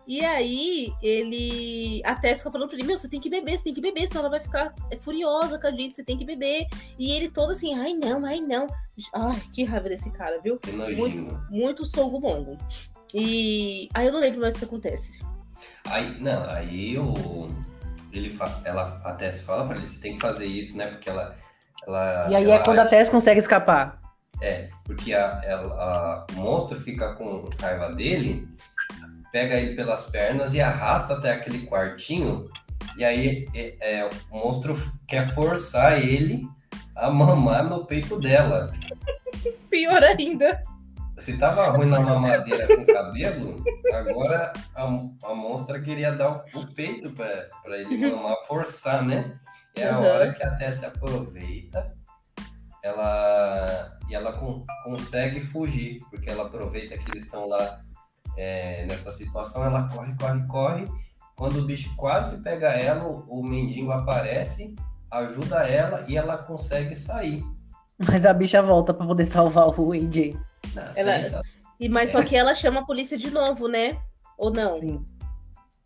[0.07, 2.03] e aí ele.
[2.05, 4.07] A Tess fica falando pra ele: Meu, você tem que beber, você tem que beber,
[4.07, 6.67] senão ela vai ficar furiosa com a gente, você tem que beber.
[6.99, 8.67] E ele todo assim: Ai, não, ai, não.
[9.15, 10.59] Ai, que raiva desse cara, viu?
[10.59, 12.59] Que muito, muito songo mongo.
[13.15, 15.25] E aí eu não lembro mais o que acontece.
[15.87, 17.49] Aí, não, aí o.
[18.13, 20.89] Ele ela, a Tess fala pra ele: Você tem que fazer isso, né?
[20.89, 21.35] Porque ela.
[21.87, 24.05] ela e aí ela é quando a Tess consegue escapar.
[24.43, 28.47] É, porque a, a, o monstro fica com raiva dele,
[29.35, 32.49] pega ele pelas pernas e arrasta até aquele quartinho,
[32.97, 34.77] e aí é, é, o monstro
[35.09, 36.47] quer forçar ele
[36.95, 38.71] a mamar no peito dela.
[39.69, 40.63] Pior ainda.
[41.19, 43.61] Se tava ruim na mamadeira com cabelo,
[43.93, 49.37] agora a, a monstra queria dar o, o peito para ele mamar, forçar, né?
[49.75, 50.05] É a uhum.
[50.05, 51.93] hora que a Tessa aproveita
[52.85, 57.84] ela e ela com, consegue fugir, porque ela aproveita que eles estão lá
[58.37, 60.89] é, nessa situação, ela corre, corre, corre.
[61.37, 64.75] Quando o bicho quase pega ela, o, mendigo aparece,
[65.11, 67.45] ajuda ela e ela consegue sair.
[67.99, 70.37] Mas a bicha volta para poder salvar o AJ.
[70.95, 71.43] Ela...
[71.79, 73.99] E, mas só que ela chama a polícia de novo, né?
[74.39, 74.79] Ou não?
[74.79, 75.05] Sim.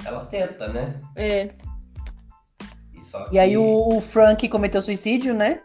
[0.04, 1.00] Ela tenta, né?
[1.16, 1.54] É.
[2.92, 3.34] E, que...
[3.34, 5.60] e aí o Frank cometeu suicídio, né?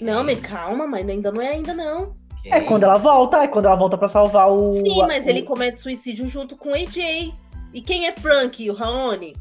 [0.00, 2.14] Não, mas calma, mas ainda não é ainda não.
[2.44, 4.72] É quando ela volta, é quando ela volta para salvar o.
[4.72, 5.28] Sim, mas o...
[5.28, 7.34] ele comete suicídio junto com o AJ.
[7.72, 9.36] E quem é Frank, o Raoni?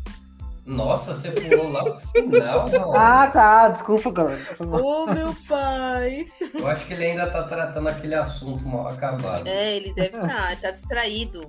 [0.66, 2.98] Nossa, você pulou lá pro final, Raoni.
[2.98, 4.38] Ah, tá, desculpa, cara.
[4.60, 6.28] Ô, oh, meu pai.
[6.54, 9.48] Eu acho que ele ainda tá tratando aquele assunto mal acabado.
[9.48, 11.48] É, ele deve estar, tá, tá distraído.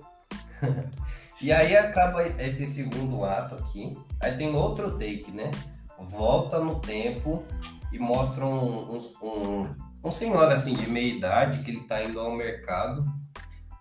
[1.43, 3.95] e aí acaba esse segundo ato aqui.
[4.21, 5.51] Aí tem outro take, né?
[5.99, 7.45] Volta no tempo
[7.93, 9.75] e mostram um, um, um,
[10.09, 13.03] senhor assim de meia idade que ele está indo ao mercado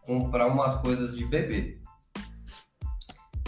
[0.01, 1.79] comprar umas coisas de bebê.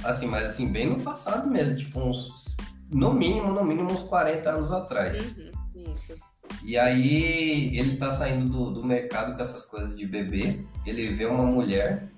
[0.04, 2.56] Assim, mas assim, bem no passado mesmo, tipo uns,
[2.88, 5.18] no mínimo, no mínimo uns 40 anos atrás.
[5.18, 5.52] Uhum,
[5.92, 6.16] isso.
[6.64, 11.26] E aí ele tá saindo do, do mercado com essas coisas de bebê, ele vê
[11.26, 12.12] uma mulher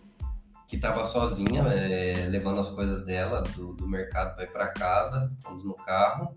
[0.68, 5.32] que estava sozinha, é, levando as coisas dela do, do mercado para ir para casa,
[5.64, 6.36] no carro.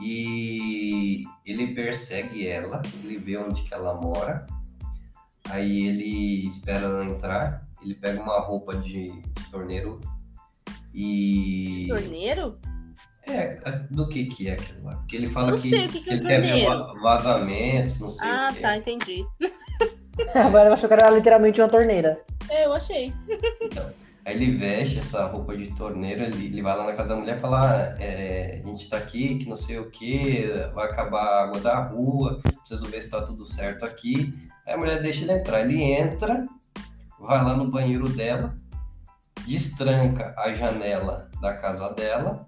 [0.00, 4.46] E ele persegue ela, ele vê onde que ela mora.
[5.48, 10.00] Aí ele espera ela entrar, ele pega uma roupa de, de torneiro
[10.94, 11.86] e.
[11.88, 12.58] Torneiro?
[13.26, 14.96] É, é, do que que é aquilo lá?
[14.96, 16.68] Porque ele fala não que, sei o que, que é ele torneiro.
[16.86, 19.24] quer ver vazamentos, não sei ah, tá, entendi.
[20.34, 22.20] Agora eu achou que era literalmente uma torneira.
[22.48, 23.12] É, eu achei.
[23.62, 23.90] Então,
[24.24, 27.36] aí ele veste essa roupa de torneiro, ele, ele vai lá na casa da mulher
[27.36, 31.22] e fala, ah, é, a gente tá aqui, que não sei o que, vai acabar
[31.22, 34.34] a água da rua, preciso ver se tá tudo certo aqui.
[34.66, 36.46] Aí a mulher deixa ele entrar, ele entra,
[37.18, 38.54] vai lá no banheiro dela,
[39.46, 42.46] destranca a janela da casa dela,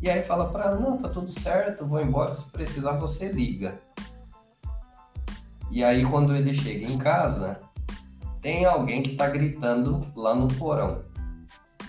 [0.00, 3.80] e aí fala pra ela, não, tá tudo certo, vou embora, se precisar você liga.
[5.70, 7.60] E aí quando ele chega em casa,
[8.40, 11.00] tem alguém que tá gritando lá no porão.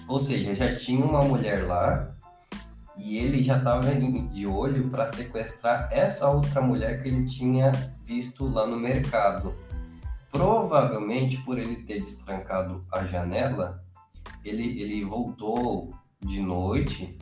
[0.07, 2.15] Ou seja, já tinha uma mulher lá
[2.97, 7.71] e ele já estava de olho para sequestrar essa outra mulher que ele tinha
[8.03, 9.53] visto lá no mercado.
[10.31, 13.83] Provavelmente por ele ter destrancado a janela,
[14.43, 17.17] ele, ele voltou de noite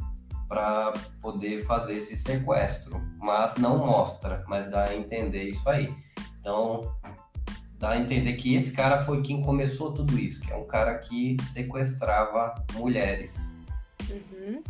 [0.48, 5.94] para poder fazer esse sequestro, mas não mostra, mas dá a entender isso aí.
[6.40, 6.96] Então,
[7.78, 10.98] dá a entender que esse cara foi quem começou tudo isso, que é um cara
[10.98, 13.54] que sequestrava mulheres.
[14.10, 14.64] Uhum.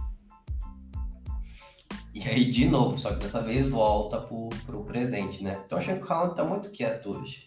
[2.13, 5.63] E aí, de novo, só que dessa vez volta pro, pro presente, né?
[5.69, 7.45] Tô achando que o Haaland tá muito quieto hoje.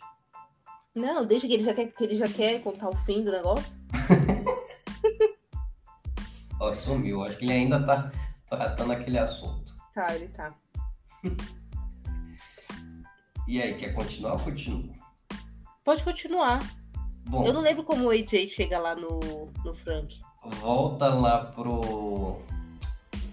[0.95, 3.79] Não, desde que ele já quer que ele já quer contar o fim do negócio.
[6.61, 7.25] Ó, sumiu.
[7.25, 8.11] Acho que ele ainda tá
[8.49, 9.75] tratando aquele assunto.
[9.95, 10.55] Tá, ele tá.
[13.49, 15.00] E aí, quer continuar ou continua?
[15.91, 16.61] Pode continuar.
[17.29, 20.21] Bom, Eu não lembro como o AJ chega lá no, no Frank.
[20.61, 22.41] volta lá pro.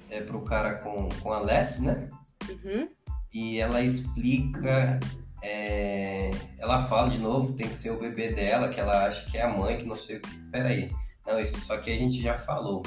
[0.09, 2.09] É pro cara com, com a Les, né?
[2.49, 2.89] Uhum.
[3.31, 4.99] E ela explica.
[5.43, 9.37] é, ela fala de novo, tem que ser o bebê dela, que ela acha que
[9.37, 10.35] é a mãe, que não sei o que.
[10.51, 10.91] Peraí.
[11.27, 12.81] Não, isso só que a gente já falou.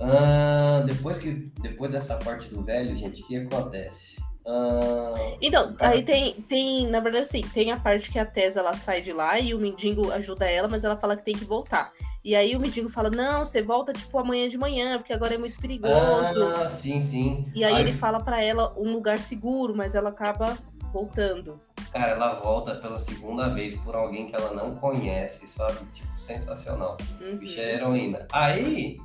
[0.00, 4.16] Ah, depois, que, depois dessa parte do velho, gente, o que acontece?
[4.46, 5.92] Ah, Então, Cara.
[5.92, 9.12] aí tem, tem, na verdade, assim, tem a parte que a Tessa ela sai de
[9.12, 11.92] lá e o mendigo ajuda ela, mas ela fala que tem que voltar.
[12.24, 15.38] E aí o mendigo fala: Não, você volta tipo amanhã de manhã, porque agora é
[15.38, 16.46] muito perigoso.
[16.56, 17.50] ah, sim, sim.
[17.54, 20.56] E aí ele fala pra ela um lugar seguro, mas ela acaba
[20.92, 21.60] voltando.
[21.92, 25.78] Cara, ela volta pela segunda vez por alguém que ela não conhece, sabe?
[25.92, 26.96] Tipo, sensacional.
[27.20, 27.36] Uhum.
[27.36, 28.26] Bicha é heroína.
[28.32, 28.98] Aí,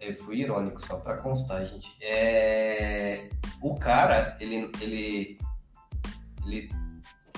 [0.00, 1.96] eu fui irônico só pra constar, gente.
[2.00, 3.28] É...
[3.60, 5.38] O cara, ele, ele,
[6.44, 6.70] ele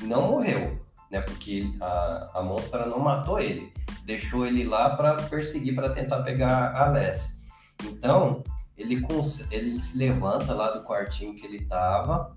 [0.03, 1.21] não morreu, né?
[1.21, 3.73] Porque a, a monstra não matou ele.
[4.05, 7.41] Deixou ele lá pra perseguir, pra tentar pegar a Les.
[7.85, 8.43] Então,
[8.77, 9.51] ele, cons...
[9.51, 12.35] ele se levanta lá do quartinho que ele tava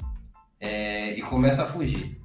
[0.60, 2.19] é, e começa a fugir.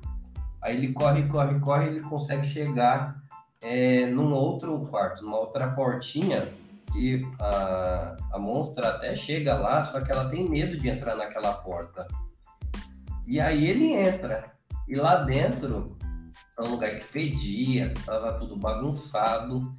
[0.60, 3.22] Aí ele corre, corre, corre, ele consegue chegar
[3.62, 6.48] é, num outro quarto, numa outra portinha,
[6.94, 11.52] que a, a monstra até chega lá, só que ela tem medo de entrar naquela
[11.52, 12.06] porta.
[13.26, 14.54] E aí ele entra.
[14.86, 15.98] E lá dentro
[16.56, 19.74] é um lugar que fedia, tava tudo bagunçado.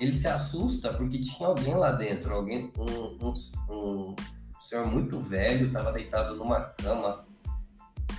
[0.00, 5.70] Ele se assusta porque tinha alguém lá dentro, alguém, um, um, um senhor muito velho,
[5.70, 7.26] tava deitado numa cama,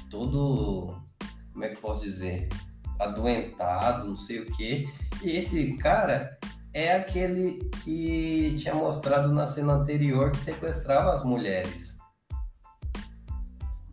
[0.09, 1.01] todo,
[1.51, 2.47] como é que posso dizer,
[2.99, 4.87] adoentado, não sei o quê.
[5.23, 6.37] E esse cara
[6.75, 11.95] é aquele que tinha mostrado na cena anterior que sequestrava as mulheres.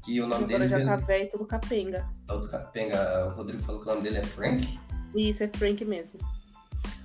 [0.05, 2.09] Que o nome Agora dele já tá mesmo- velho e tudo capenga.
[2.27, 4.81] todo capenga, o Rodrigo falou que o nome dele é Frank.
[5.15, 6.19] Isso, é Frank mesmo.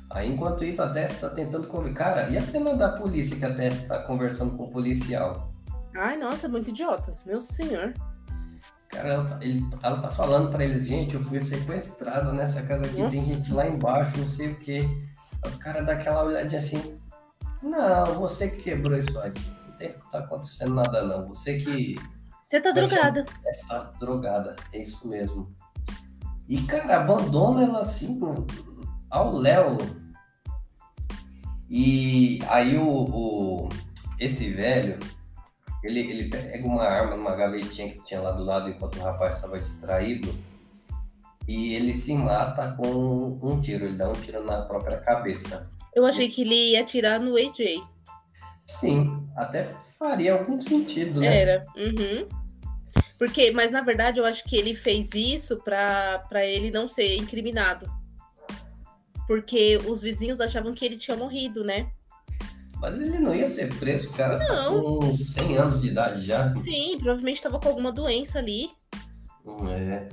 [0.10, 1.98] Aí enquanto isso a Tess tá tentando conversar.
[2.00, 5.52] Cara, e a cena da polícia que a Tess tá conversando com o policial?
[5.96, 7.24] Ai, nossa, muito idiotas.
[7.24, 7.94] Meu senhor.
[8.90, 12.86] Cara, ela tá, ele- ela tá falando pra eles, gente, eu fui sequestrada nessa casa
[12.86, 13.18] aqui, tem Nossa.
[13.36, 14.80] gente lá embaixo, não sei o quê.
[15.46, 17.00] O cara dá aquela olhadinha assim,
[17.62, 19.32] não, você que quebrou isso aí.
[19.68, 21.26] Não tem, tá acontecendo nada não.
[21.28, 21.96] Você que
[22.48, 23.26] Você tá drogada.
[23.50, 25.54] está drogada, é isso mesmo.
[26.48, 28.20] E, cara, abandona ela assim
[29.10, 29.78] ao Léo.
[31.70, 33.70] E aí o, o-
[34.20, 34.98] esse velho,
[35.84, 39.36] ele, ele pega uma arma numa gavetinha que tinha lá do lado enquanto o rapaz
[39.36, 40.34] estava distraído.
[41.48, 45.72] E ele se mata com um tiro, ele dá um tiro na própria cabeça.
[45.96, 47.82] Eu achei que ele ia atirar no AJ.
[48.66, 49.64] Sim, até
[49.98, 51.42] faria algum sentido, né?
[51.42, 51.64] Era.
[51.76, 52.28] Uhum.
[53.18, 57.90] Porque, mas na verdade eu acho que ele fez isso pra ele não ser incriminado.
[59.28, 61.92] porque os vizinhos achavam que ele tinha morrido, né?
[62.80, 64.38] Mas ele não ia ser preso, cara.
[64.38, 65.00] Tá não.
[65.00, 66.54] Tá com 100 anos de idade já.
[66.54, 68.70] Sim, provavelmente estava com alguma doença ali.
[69.68, 70.08] É.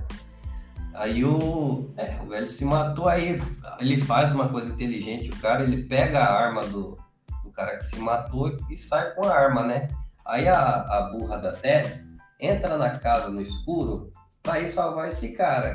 [0.94, 3.42] Aí o, é, o velho se matou, aí
[3.80, 6.96] ele faz uma coisa inteligente, o cara, ele pega a arma do,
[7.42, 9.88] do cara que se matou e sai com a arma, né?
[10.24, 12.08] Aí a, a burra da Tess
[12.40, 15.74] entra na casa no escuro para ir salvar esse cara.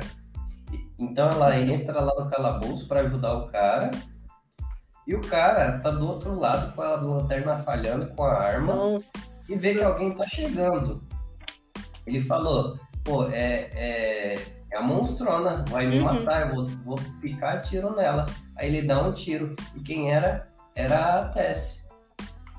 [0.98, 3.90] Então ela entra lá no calabouço para ajudar o cara.
[5.06, 9.12] E o cara tá do outro lado com a lanterna falhando com a arma Nossa.
[9.48, 11.02] e vê que alguém tá chegando.
[12.06, 16.04] Ele falou: pô, é, é, é a monstrona, vai me uhum.
[16.04, 18.26] matar, eu vou, vou picar tiro nela.
[18.56, 19.54] Aí ele dá um tiro.
[19.74, 20.48] E quem era?
[20.74, 21.88] Era a Tess.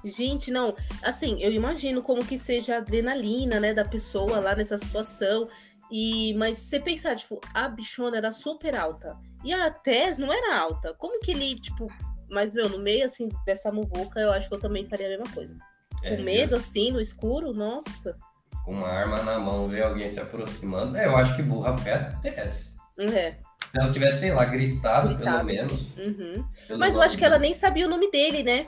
[0.03, 4.77] Gente, não, assim, eu imagino como que seja a adrenalina, né, da pessoa lá nessa
[4.77, 5.47] situação.
[5.91, 10.31] E, mas se você pensar, tipo, a bichona era super alta e a Tess não
[10.31, 10.93] era alta.
[10.95, 11.87] Como que ele, tipo,
[12.29, 15.29] mas meu, no meio assim dessa muvuca, eu acho que eu também faria a mesma
[15.33, 15.55] coisa.
[16.01, 18.17] É, Com medo, assim, no escuro, nossa.
[18.65, 20.97] Com uma arma na mão, ver alguém se aproximando.
[20.97, 22.77] É, eu acho que burra foi a Tess.
[22.99, 23.35] É.
[23.71, 25.37] Se ela tivesse, sei lá, gritado, gritado.
[25.37, 25.97] pelo menos.
[25.97, 26.45] Uhum.
[26.67, 28.67] Pelo mas eu acho que ela nem sabia o nome dele, né?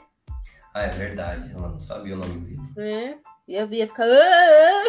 [0.74, 1.52] Ah, é verdade.
[1.54, 2.62] Ela não sabia o nome dele.
[2.78, 3.18] É.
[3.48, 4.06] E a Via ficar.
[4.06, 4.84] Ah,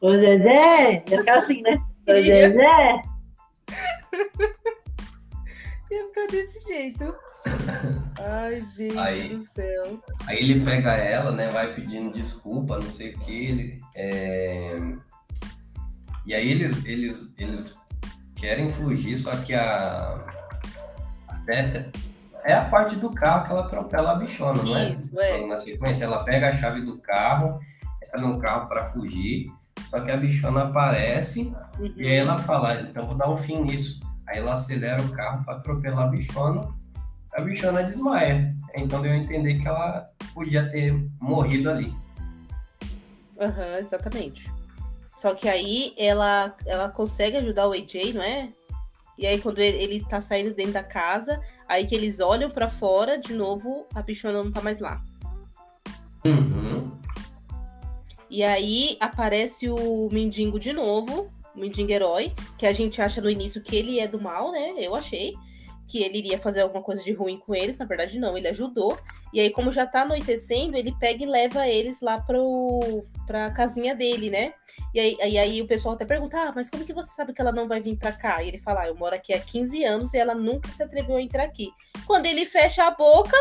[0.00, 1.04] Ô Zezé!
[1.08, 1.80] Ia ficar assim, né?
[2.08, 3.02] Ô Zezé!
[5.90, 7.14] Ia ficar desse jeito.
[8.18, 10.02] Ai, gente aí, do céu.
[10.26, 11.48] Aí ele pega ela, né?
[11.50, 13.46] Vai pedindo desculpa, não sei o que.
[13.46, 14.76] Ele, é...
[16.24, 17.78] E aí eles, eles, eles
[18.34, 20.24] querem fugir, só que a,
[21.28, 21.90] a Tessa
[22.44, 24.90] é a parte do carro que ela atropela a bichona, não é?
[24.90, 25.46] Isso, é.
[25.46, 27.60] Na sequência, ela pega a chave do carro,
[28.02, 29.46] entra no carro para fugir,
[29.90, 31.92] só que a bichona aparece uhum.
[31.96, 34.00] e aí ela fala, então vou dar um fim nisso.
[34.26, 36.68] Aí ela acelera o carro para atropelar a bichona,
[37.36, 38.54] a bichona desmaia.
[38.74, 41.94] Então deu a entender que ela podia ter morrido ali.
[43.38, 44.52] Aham, uhum, exatamente.
[45.14, 48.48] Só que aí ela, ela consegue ajudar o AJ, não é?
[49.18, 52.68] E aí, quando ele, ele tá saindo dentro da casa, aí que eles olham para
[52.68, 55.02] fora, de novo, a bichona não tá mais lá.
[56.22, 56.92] Uhum.
[58.28, 63.30] E aí aparece o mendigo de novo, o mendigo herói, que a gente acha no
[63.30, 64.74] início que ele é do mal, né?
[64.76, 65.34] Eu achei
[65.86, 68.98] que ele iria fazer alguma coisa de ruim com eles, na verdade não, ele ajudou.
[69.32, 73.94] E aí, como já tá anoitecendo, ele pega e leva eles lá pro, pra casinha
[73.94, 74.54] dele, né?
[74.94, 77.40] E aí, e aí o pessoal até pergunta, ah, mas como que você sabe que
[77.40, 78.42] ela não vai vir pra cá?
[78.42, 81.16] E ele fala, ah, eu moro aqui há 15 anos e ela nunca se atreveu
[81.16, 81.70] a entrar aqui.
[82.06, 83.36] Quando ele fecha a boca,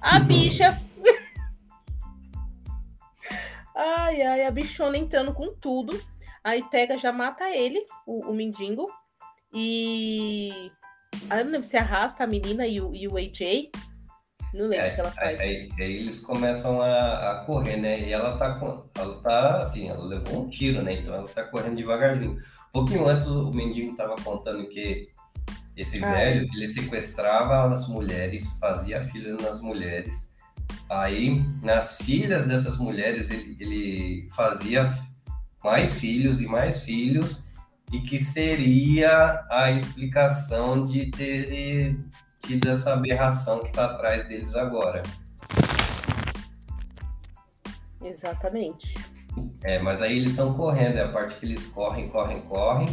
[0.00, 0.80] a bicha...
[3.74, 6.00] ai, ai, a bichona entrando com tudo.
[6.42, 8.88] Aí pega, já mata ele, o, o mendigo.
[9.52, 10.70] E
[11.28, 13.70] Aí eu não lembro se arrasta a menina e o, e o AJ.
[14.52, 15.40] Não lembro é, o que ela faz.
[15.40, 18.00] Aí, aí eles começam a, a, correr, né?
[18.00, 18.84] E ela tá com.
[18.96, 20.94] Ela tá assim, ela levou um tiro, né?
[20.94, 22.32] Então ela tá correndo devagarzinho.
[22.32, 25.08] Um pouquinho antes o mendigo tava contando que
[25.76, 30.30] esse ah, velho, ele sequestrava as mulheres, fazia filha nas mulheres.
[30.88, 34.92] Aí, nas filhas dessas mulheres, ele, ele fazia
[35.62, 37.49] mais filhos e mais filhos
[37.92, 41.98] e que seria a explicação de ter
[42.40, 45.02] tido essa aberração que está atrás deles agora.
[48.02, 48.94] Exatamente.
[49.62, 52.88] É, mas aí eles estão correndo, é a parte que eles correm, correm, correm,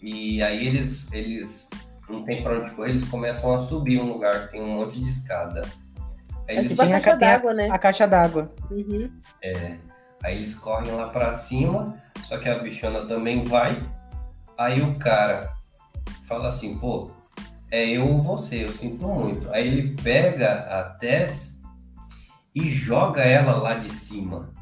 [0.00, 1.70] e aí eles, eles
[2.08, 5.00] não tem para onde correr, eles começam a subir um lugar que tem um monte
[5.00, 5.62] de escada.
[6.48, 6.72] Aí é eles...
[6.72, 7.68] tipo a caixa d'água, né?
[7.70, 8.54] A caixa d'água.
[8.70, 9.10] Uhum.
[9.42, 9.76] É.
[10.22, 13.82] Aí eles correm lá para cima, só que a bichona também vai,
[14.56, 15.52] Aí o cara
[16.28, 17.10] fala assim, pô,
[17.70, 19.50] é eu ou você, eu sinto muito.
[19.52, 21.60] Aí ele pega a Tess
[22.54, 24.52] e joga ela lá de cima.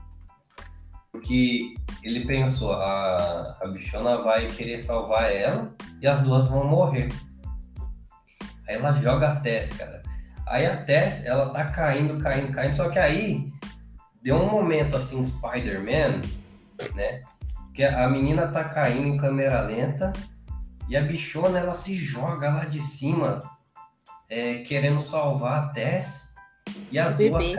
[1.11, 7.09] Porque ele pensou, a, a bichona vai querer salvar ela e as duas vão morrer.
[8.67, 10.03] Aí ela joga a Tess, cara.
[10.47, 12.75] Aí a Tess, ela tá caindo, caindo, caindo.
[12.75, 13.53] Só que aí
[14.23, 16.23] deu um momento assim, Spider-Man,
[16.95, 17.23] né?
[17.75, 20.13] Que a menina tá caindo em câmera lenta
[20.89, 23.39] e a bichona ela se joga lá de cima
[24.29, 26.33] é, querendo salvar a Tess
[26.91, 27.55] e as duas,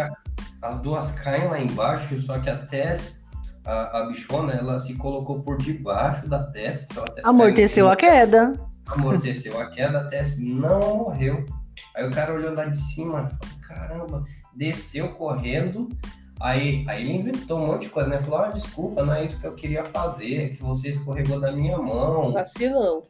[0.61, 3.23] as duas caem lá embaixo, só que a Tess,
[3.65, 6.87] a, a bichona, ela se colocou por debaixo da Tess.
[6.89, 8.53] Então a Tess amorteceu a queda.
[8.85, 11.45] Amorteceu a queda, a Tess não morreu.
[11.95, 14.23] Aí o cara olhou lá de cima, falou, caramba,
[14.55, 15.89] desceu correndo,
[16.39, 18.19] Aí, aí ele inventou um monte de coisa, né?
[18.19, 21.77] Falou, ah, desculpa, não é isso que eu queria fazer, que você escorregou da minha
[21.77, 22.33] mão.
[22.33, 23.09] Vacilou.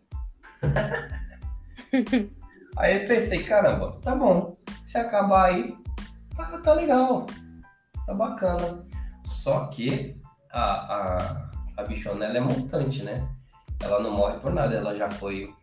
[2.75, 4.55] Aí eu pensei, caramba, tá bom.
[4.85, 5.77] Se acabar aí,
[6.35, 7.27] tá, tá legal.
[8.05, 8.83] Tá bacana.
[9.25, 10.19] Só que
[10.51, 13.27] a, a, a bichona ela é montante, né?
[13.79, 15.53] Ela não morre por nada, ela já foi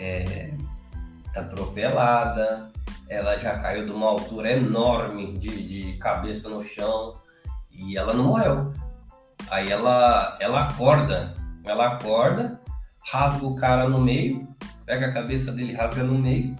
[0.00, 0.52] é,
[1.34, 2.72] atropelada,
[3.08, 7.18] ela já caiu de uma altura enorme de, de cabeça no chão
[7.70, 8.72] e ela não morreu.
[9.50, 11.32] Aí ela, ela acorda,
[11.64, 12.60] ela acorda,
[13.10, 14.46] rasga o cara no meio,
[14.84, 16.54] pega a cabeça dele, rasga no meio.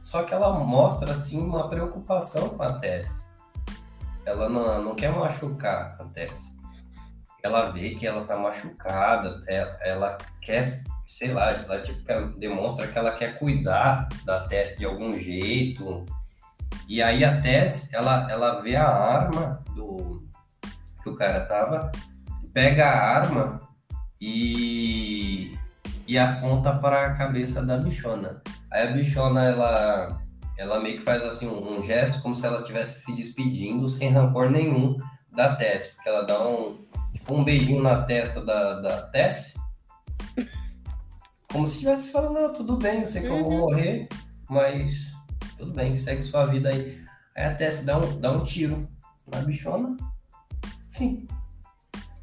[0.00, 3.32] Só que ela mostra assim uma preocupação com a Tess.
[4.26, 6.52] Ela não, não quer machucar a Tess.
[7.42, 10.64] Ela vê que ela tá machucada, ela, ela quer
[11.18, 12.02] sei lá, ela tipo,
[12.38, 16.06] demonstra que ela quer cuidar da Tess de algum jeito.
[16.88, 20.26] E aí a Tess, ela, ela vê a arma do
[21.02, 21.92] que o cara tava,
[22.54, 23.60] pega a arma
[24.20, 25.54] e,
[26.06, 28.40] e aponta para a cabeça da bichona.
[28.70, 30.18] Aí a bichona, ela,
[30.56, 34.10] ela meio que faz assim um, um gesto como se ela estivesse se despedindo sem
[34.10, 34.96] rancor nenhum
[35.30, 36.78] da Tess, porque ela dá um,
[37.12, 39.60] tipo, um beijinho na testa da, da Tess
[41.52, 43.36] como se estivesse falando, não, tudo bem, eu sei que uhum.
[43.36, 43.58] eu vou uhum.
[43.58, 44.08] morrer,
[44.48, 45.12] mas
[45.58, 47.00] tudo bem, segue sua vida aí.
[47.36, 48.88] Aí até se dá um, dá um tiro
[49.30, 49.96] na bichona,
[50.90, 51.28] enfim.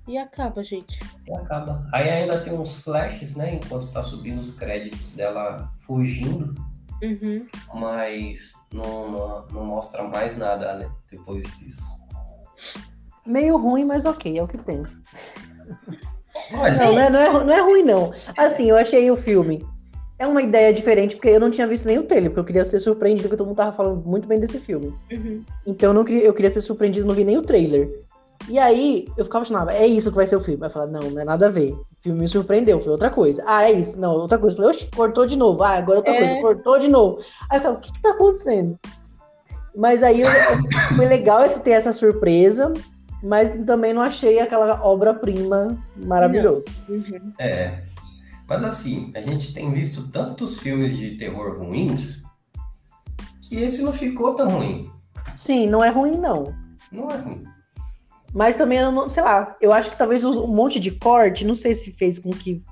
[0.08, 1.00] E acaba, gente.
[1.28, 1.88] E acaba.
[1.94, 3.56] Aí ainda tem uns flashes, né?
[3.56, 6.56] Enquanto tá subindo os créditos dela fugindo.
[7.04, 7.48] Uhum.
[7.76, 11.86] Mas não, não, não, mostra mais nada né, depois disso.
[13.26, 14.84] Meio ruim, mas ok, é o que tem.
[16.54, 18.12] Olha, não, não é, não, é, não é ruim, não.
[18.38, 19.66] Assim, eu achei o filme.
[20.18, 22.66] É uma ideia diferente, porque eu não tinha visto nem o trailer, porque eu queria
[22.66, 24.94] ser surpreendido, porque todo mundo tava falando muito bem desse filme.
[25.12, 25.44] Uhum.
[25.66, 27.90] Então eu, não queria, eu queria ser surpreendido, não vi nem o trailer.
[28.50, 30.62] E aí eu ficava achando, é isso que vai ser o filme.
[30.62, 31.72] Aí eu falava, não, não é nada a ver.
[31.72, 33.44] O filme me surpreendeu, foi outra coisa.
[33.46, 33.98] Ah, é isso.
[34.00, 34.58] Não, outra coisa.
[34.58, 35.64] Eu falei, oxe, cortou de novo.
[35.64, 36.18] Ah, agora outra é...
[36.18, 37.20] coisa, cortou de novo.
[37.50, 38.78] Aí eu falava, o que que tá acontecendo?
[39.76, 40.24] Mas aí
[40.98, 42.74] foi legal esse ter essa surpresa
[43.22, 46.70] mas também não achei aquela obra-prima maravilhosa.
[46.88, 47.34] Uhum.
[47.38, 47.84] É.
[48.48, 52.24] Mas assim, a gente tem visto tantos filmes de terror ruins
[53.42, 54.92] que esse não ficou tão ruim.
[55.36, 56.54] Sim, não é ruim, não.
[56.92, 57.44] Não é ruim.
[58.34, 61.92] Mas também, sei lá, eu acho que talvez um monte de corte, não sei se
[61.92, 62.64] fez com que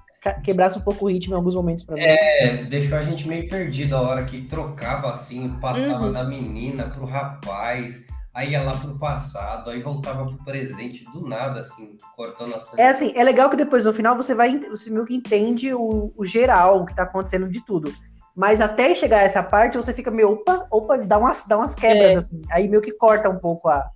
[0.44, 2.02] quebrasse um pouco o ritmo em alguns momentos pra mim.
[2.02, 6.12] É, deixou a gente meio perdido a hora que trocava assim, passava uhum.
[6.12, 8.04] da menina pro rapaz
[8.38, 12.84] aí ia lá pro passado, aí voltava pro presente do nada, assim, cortando a cena.
[12.84, 16.14] É assim, é legal que depois no final você vai, você meio que entende o,
[16.16, 17.92] o geral, o que tá acontecendo de tudo.
[18.36, 21.74] Mas até chegar a essa parte, você fica meio, opa, opa, dá umas, dá umas
[21.74, 22.18] quebras, é.
[22.18, 22.42] assim.
[22.52, 23.90] Aí meio que corta um pouco a,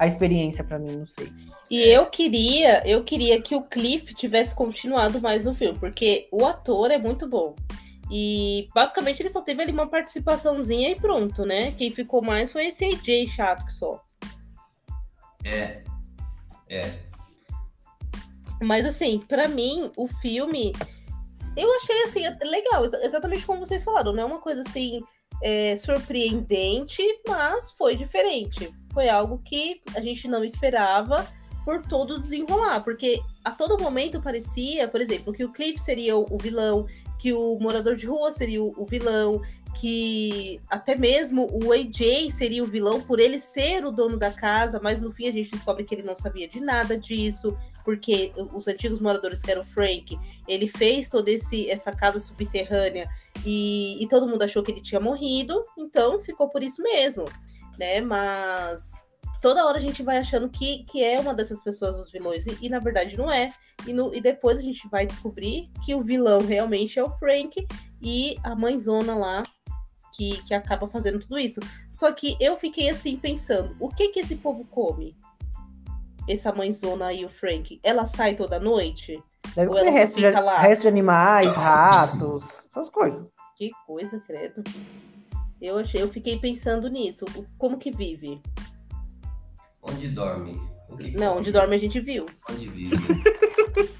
[0.00, 1.32] a experiência para mim, não sei.
[1.70, 6.44] E eu queria, eu queria que o Cliff tivesse continuado mais no filme, porque o
[6.44, 7.54] ator é muito bom.
[8.10, 11.72] E basicamente ele só teve ali uma participaçãozinha e pronto, né?
[11.72, 14.00] Quem ficou mais foi esse AJ chato que só.
[15.44, 15.82] É.
[16.68, 16.98] É.
[18.62, 20.72] Mas assim, para mim, o filme.
[21.56, 24.12] Eu achei assim, legal, exatamente como vocês falaram.
[24.12, 25.02] Não é uma coisa assim
[25.42, 28.72] é, surpreendente, mas foi diferente.
[28.92, 31.26] Foi algo que a gente não esperava
[31.64, 36.36] por todo desenrolar, porque a todo momento parecia, por exemplo, que o Cliff seria o
[36.36, 36.84] vilão,
[37.16, 39.40] que o morador de rua seria o, vilão,
[39.80, 44.80] que até mesmo o AJ seria o vilão por ele ser o dono da casa,
[44.82, 48.66] mas no fim a gente descobre que ele não sabia de nada disso, porque os
[48.66, 50.18] antigos moradores que eram Frank,
[50.48, 53.08] ele fez toda esse, essa casa subterrânea
[53.44, 57.26] e, e todo mundo achou que ele tinha morrido, então ficou por isso mesmo,
[57.78, 58.00] né?
[58.00, 59.05] Mas
[59.40, 62.56] toda hora a gente vai achando que, que é uma dessas pessoas os vilões, e,
[62.62, 63.52] e na verdade não é.
[63.86, 67.66] E, no, e depois a gente vai descobrir que o vilão realmente é o Frank
[68.00, 69.42] e a mãezona lá
[70.16, 71.60] que, que acaba fazendo tudo isso.
[71.90, 75.16] Só que eu fiquei assim pensando: o que que esse povo come?
[76.28, 79.22] Essa mãezona aí, o Frank, ela sai toda noite?
[79.54, 80.58] Deve Ou ela só fica de, lá?
[80.58, 83.26] Resto de animais, ratos, essas coisas.
[83.56, 84.64] Que coisa, credo.
[85.60, 87.24] Eu achei, eu fiquei pensando nisso.
[87.56, 88.42] Como que vive?
[89.90, 90.60] Onde dorme?
[91.18, 92.26] Não, onde dorme a gente viu.
[92.50, 92.96] Onde vive.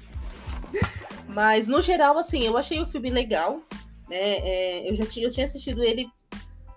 [1.27, 3.57] Mas, no geral, assim, eu achei o filme legal.
[4.09, 4.17] Né?
[4.17, 6.09] É, eu já tinha, eu tinha assistido ele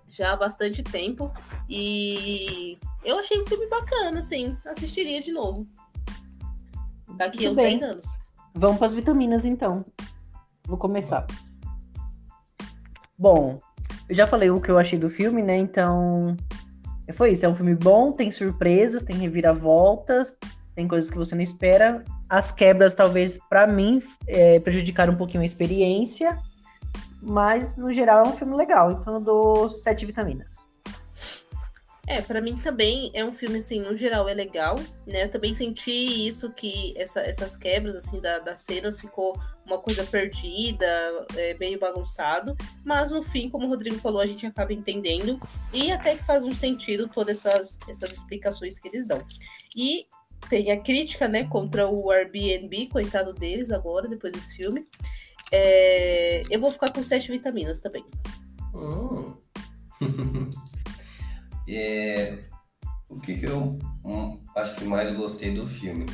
[0.09, 1.33] já há bastante tempo.
[1.69, 4.57] E eu achei um filme bacana, assim.
[4.67, 5.67] Assistiria de novo.
[7.17, 8.07] Daqui a uns 10 anos.
[8.55, 9.85] Vamos para as vitaminas, então.
[10.67, 11.27] Vou começar.
[13.19, 13.59] Bom,
[14.09, 15.57] eu já falei o que eu achei do filme, né?
[15.57, 16.37] Então,
[17.13, 20.37] foi isso, é um filme bom, tem surpresas, tem reviravoltas,
[20.75, 22.05] tem coisas que você não espera.
[22.29, 26.39] As quebras, talvez, para mim, é, prejudicaram um pouquinho a experiência.
[27.23, 30.70] mas no geral é um filme legal, então eu dou sete vitaminas.
[32.11, 34.75] É, para mim também é um filme, assim, no geral é legal,
[35.07, 35.23] né?
[35.23, 35.93] Eu também senti
[36.27, 40.85] isso, que essa, essas quebras, assim, da, das cenas ficou uma coisa perdida,
[41.37, 45.41] é, meio bagunçado, mas no fim, como o Rodrigo falou, a gente acaba entendendo
[45.73, 49.25] e até que faz um sentido todas essas, essas explicações que eles dão.
[49.77, 50.09] E
[50.49, 54.85] tem a crítica, né, contra o Airbnb, coitado deles agora, depois desse filme.
[55.53, 58.05] É, eu vou ficar com sete vitaminas também.
[58.75, 59.37] Hum.
[61.77, 62.45] é,
[63.09, 66.07] o que, que eu hum, acho que mais gostei do filme?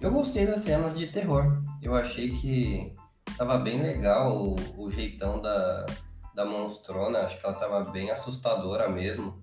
[0.00, 1.62] Eu gostei das cenas de terror.
[1.82, 2.94] Eu achei que
[3.36, 5.86] tava bem legal o, o jeitão da,
[6.34, 7.18] da monstrona.
[7.20, 9.42] Acho que ela tava bem assustadora mesmo.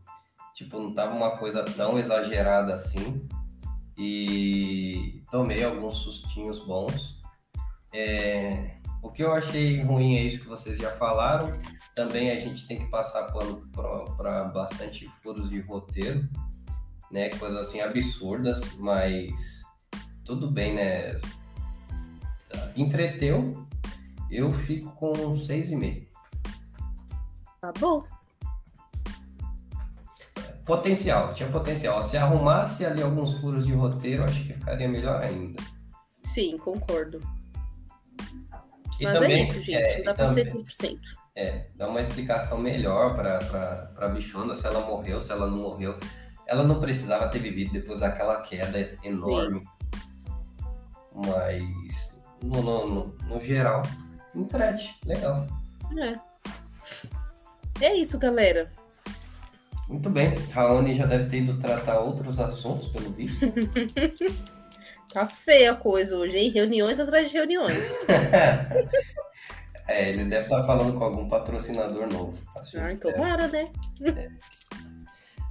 [0.53, 3.27] Tipo, não tava uma coisa tão exagerada assim.
[3.97, 7.21] E tomei alguns sustinhos bons.
[7.93, 11.51] É, o que eu achei ruim é isso que vocês já falaram.
[11.95, 13.65] Também a gente tem que passar pano
[14.17, 16.27] para bastante furos de roteiro,
[17.09, 17.29] né?
[17.29, 19.61] Coisas assim absurdas, mas
[20.25, 21.17] tudo bem, né?
[22.75, 23.65] Entreteu.
[24.29, 26.05] Eu fico com seis e meio.
[27.61, 28.03] Tá bom.
[30.65, 32.03] Potencial, tinha potencial.
[32.03, 35.63] Se arrumasse ali alguns furos de roteiro, acho que ficaria melhor ainda.
[36.23, 37.21] Sim, concordo.
[38.99, 39.75] E Mas é também, é isso, gente.
[39.77, 40.99] É, não dá pra também, ser 100%.
[41.37, 45.57] É, dá uma explicação melhor pra, pra, pra bichona, se ela morreu, se ela não
[45.57, 45.99] morreu.
[46.47, 49.61] Ela não precisava ter vivido depois daquela queda enorme.
[49.61, 49.67] Sim.
[51.13, 53.81] Mas, no, no, no, no geral,
[54.33, 54.97] entrete.
[55.05, 55.45] Legal.
[55.97, 56.19] É.
[57.81, 58.71] É isso, galera.
[59.89, 60.35] Muito bem.
[60.53, 63.45] Raoni já deve ter ido tratar outros assuntos, pelo visto.
[65.13, 66.49] Tá feia a coisa hoje, hein?
[66.49, 67.99] Reuniões atrás de reuniões.
[69.87, 72.37] é, ele deve estar tá falando com algum patrocinador novo.
[72.59, 73.69] Assim ah, então para, né?
[74.01, 74.29] É.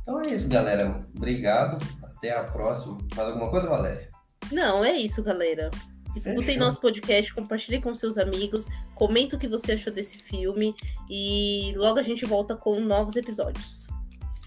[0.03, 1.01] Então é isso, galera.
[1.17, 1.79] Obrigado.
[2.03, 2.99] Até a próxima.
[3.15, 4.09] Fala alguma coisa, Valéria?
[4.53, 5.71] Não, é isso, galera.
[6.17, 6.61] Escutem Fechou.
[6.61, 10.75] nosso podcast, compartilhe com seus amigos, comenta o que você achou desse filme
[11.11, 13.89] e logo a gente volta com novos episódios.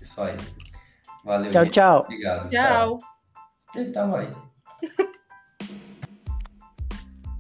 [0.02, 0.38] Isso aí.
[1.26, 1.52] Valeu.
[1.52, 1.74] Tchau, gente.
[1.74, 2.00] tchau.
[2.02, 2.50] Obrigado.
[2.50, 2.98] Tchau.
[2.98, 3.00] tchau.
[3.76, 5.08] Ele tava aí.